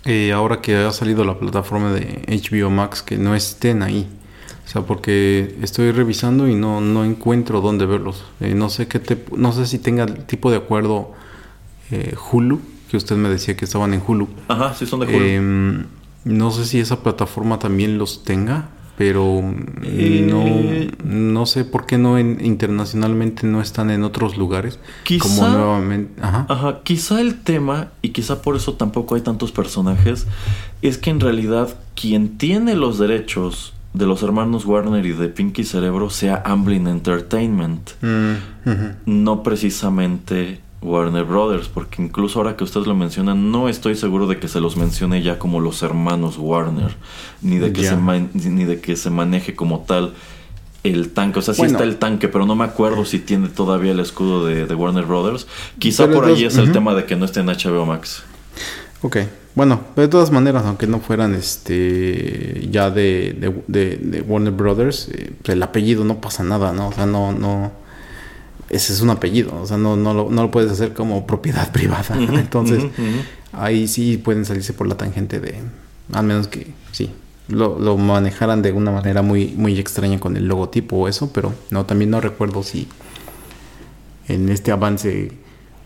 [0.08, 4.08] eh, ahora que ha salido la plataforma de HBO Max, que no estén ahí.
[4.64, 8.24] O sea, porque estoy revisando y no, no encuentro dónde verlos.
[8.40, 11.12] Eh, no sé qué te, no sé si tenga el tipo de acuerdo
[11.90, 12.58] eh, Hulu,
[12.90, 14.28] que usted me decía que estaban en Hulu.
[14.48, 15.24] Ajá, sí son de Hulu.
[15.26, 15.86] Em,
[16.24, 20.44] no sé si esa plataforma también los tenga, pero no,
[21.04, 24.80] no sé por qué no internacionalmente no están en otros lugares.
[25.04, 26.20] Quizá, como nuevamente.
[26.20, 26.80] Ajá.
[26.82, 30.26] Quizá el tema, y quizá por eso tampoco hay tantos personajes,
[30.82, 35.62] es que en realidad quien tiene los derechos de los hermanos Warner y de Pinky
[35.62, 37.90] Cerebro sea Amblin Entertainment.
[38.02, 38.34] Mm,
[39.06, 44.38] no precisamente Warner Brothers, porque incluso ahora que ustedes lo mencionan, no estoy seguro de
[44.38, 46.94] que se los mencione ya como los hermanos Warner,
[47.42, 50.14] ni de que, se, ni de que se maneje como tal
[50.84, 51.40] el tanque.
[51.40, 54.46] O sea, sí está el tanque, pero no me acuerdo si tiene todavía el escudo
[54.46, 55.46] de, Warner Brothers.
[55.78, 58.22] Quizá por ahí es el tema de que no esté en HBO Max.
[59.02, 59.18] Ok,
[59.54, 65.62] bueno, de todas maneras, aunque no fueran este ya de, de, Warner Brothers, eh, el
[65.62, 66.88] apellido no pasa nada, ¿no?
[66.88, 67.72] O sea, no, no
[68.70, 71.72] ese es un apellido, o sea, no, no, lo, no lo puedes hacer como propiedad
[71.72, 72.16] privada.
[72.18, 72.84] Entonces,
[73.52, 75.60] ahí sí pueden salirse por la tangente de,
[76.12, 77.10] al menos que sí,
[77.48, 81.54] lo, lo, manejaran de una manera muy, muy extraña con el logotipo o eso, pero
[81.70, 82.88] no, también no recuerdo si
[84.28, 85.32] en este avance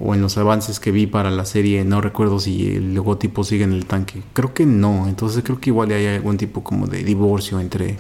[0.01, 3.63] o en los avances que vi para la serie, no recuerdo si el logotipo sigue
[3.63, 4.23] en el tanque.
[4.33, 7.99] Creo que no, entonces creo que igual hay algún tipo como de divorcio entre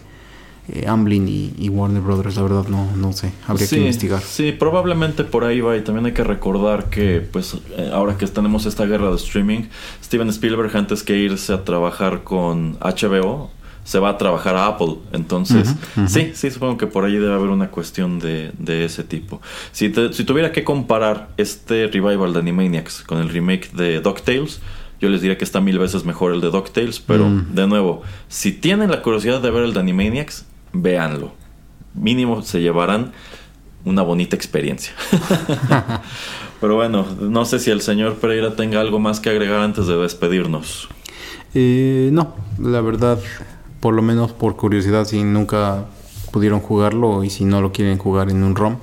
[0.68, 4.20] eh, Amblin y, Warner Brothers, la verdad no, no sé, habría que investigar.
[4.20, 8.26] Sí, probablemente por ahí va y también hay que recordar que pues eh, ahora que
[8.28, 9.64] tenemos esta guerra de streaming,
[10.04, 13.50] Steven Spielberg antes que irse a trabajar con HBO,
[13.82, 14.98] se va a trabajar a Apple.
[15.12, 15.74] Entonces,
[16.06, 19.40] sí, sí, supongo que por ahí debe haber una cuestión de, de ese tipo.
[19.72, 24.60] Si, si tuviera que comparar este revival de Animaniacs con el remake de DuckTales,
[25.00, 27.54] yo les diría que está mil veces mejor el de DuckTales, pero mm.
[27.54, 31.32] de nuevo, si tienen la curiosidad de ver el de Animaniacs, véanlo.
[31.94, 33.12] Mínimo se llevarán
[33.84, 34.92] una bonita experiencia.
[36.60, 39.96] Pero bueno, no sé si el señor Pereira tenga algo más que agregar antes de
[39.96, 40.88] despedirnos.
[41.54, 43.18] Eh, no, la verdad,
[43.80, 45.86] por lo menos por curiosidad, si nunca
[46.30, 48.76] pudieron jugarlo y si no lo quieren jugar en un ROM,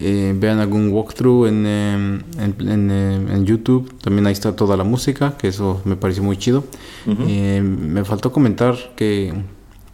[0.00, 3.92] eh, vean algún walkthrough en, em, en, em, en, YouTube.
[4.00, 6.64] También ahí está toda la música, que eso me pareció muy chido.
[7.26, 9.34] Eh, me faltó comentar que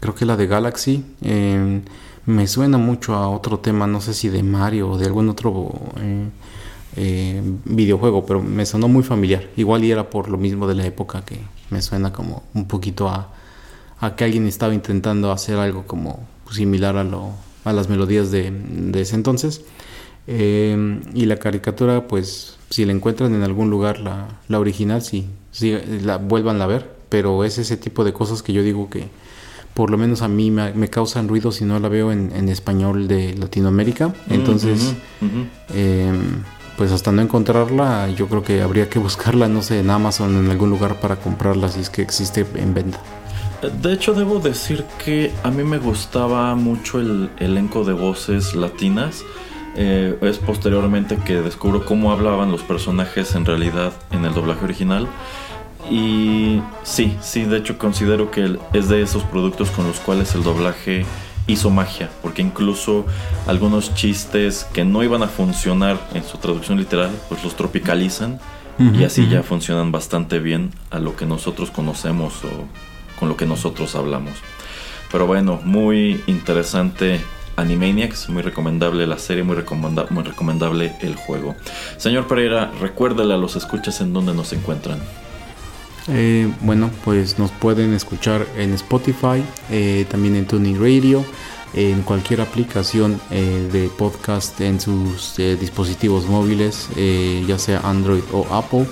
[0.00, 1.04] creo que la de Galaxy.
[1.22, 1.82] Em,
[2.26, 5.72] me suena mucho a otro tema, no sé si de Mario o de algún otro
[6.00, 6.28] eh,
[6.96, 9.48] eh, videojuego, pero me sonó muy familiar.
[9.56, 11.38] Igual y era por lo mismo de la época que
[11.70, 13.30] me suena como un poquito a,
[14.00, 17.30] a que alguien estaba intentando hacer algo como similar a, lo,
[17.64, 18.52] a las melodías de,
[18.94, 19.62] ese entonces.
[20.26, 25.26] Em, y la caricatura, pues si la encuentran en algún lugar, la, la original, sí,
[25.50, 29.08] sí, la vuelvan a ver, pero es ese tipo de cosas que yo digo que
[29.74, 33.34] por lo menos a mí me, causan ruido si no la veo en, español de
[33.34, 34.14] Latinoamérica.
[34.30, 34.94] Entonces,
[35.74, 36.42] em,
[36.76, 40.50] pues hasta no encontrarla, yo creo que habría que buscarla, no sé, en Amazon, en
[40.50, 43.00] algún lugar para comprarla si es que existe en venta.
[43.82, 49.24] De hecho, debo decir que a mí me gustaba mucho el elenco de voces latinas.
[49.76, 55.08] Eh, es posteriormente que descubro cómo hablaban los personajes en realidad en el doblaje original.
[55.90, 60.42] Y sí, sí, de hecho considero que es de esos productos con los cuales el
[60.42, 61.04] doblaje
[61.46, 63.04] hizo magia, porque incluso
[63.46, 68.40] algunos chistes que no iban a funcionar en su traducción literal, pues los tropicalizan
[68.78, 72.48] y así ya funcionan bastante bien a lo que nosotros conocemos o
[73.20, 74.34] con lo que nosotros hablamos.
[75.12, 77.20] Pero bueno, muy interesante
[77.56, 79.56] Animaniacs, muy recomendable la serie, muy,
[80.10, 81.54] muy recomendable el juego.
[81.98, 84.98] Señor Pereira, recuérdale a los escuchas en donde nos encuentran.
[86.08, 91.24] Eh, bueno, pues nos pueden escuchar en Spotify, eh, también en Tuning Radio,
[91.72, 96.88] en cualquier aplicación eh, de podcast en sus dispositivos móviles,
[97.46, 98.86] ya sea Android o Apple.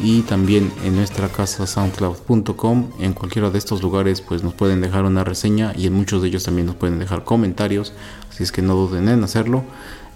[0.00, 2.90] y también en nuestra casa soundcloud.com.
[3.00, 6.28] En cualquiera de estos lugares pues nos pueden dejar una reseña y en muchos de
[6.28, 7.92] ellos también nos pueden dejar comentarios,
[8.30, 9.64] así es que no duden en hacerlo.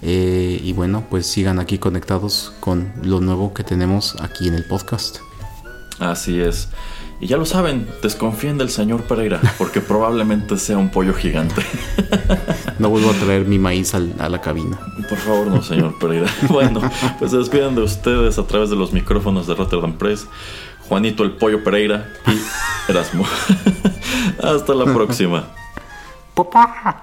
[0.01, 5.19] Y bueno, pues sigan aquí conectados con lo nuevo que tenemos aquí en el podcast.
[6.11, 6.69] Así es.
[7.21, 11.63] Y ya lo saben, desconfíen del señor Pereira, porque probablemente sea un pollo gigante.
[12.81, 14.77] No vuelvo a traer mi maíz a la cabina.
[15.09, 16.27] Por favor, no, señor Pereira.
[16.49, 16.81] Bueno,
[17.21, 20.27] pues se despiden de ustedes a través de los micrófonos de Rotterdam Press.
[20.89, 23.25] Juanito el Pollo Pereira y Erasmo.
[24.43, 25.45] Hasta la próxima.
[26.35, 27.03] Papá.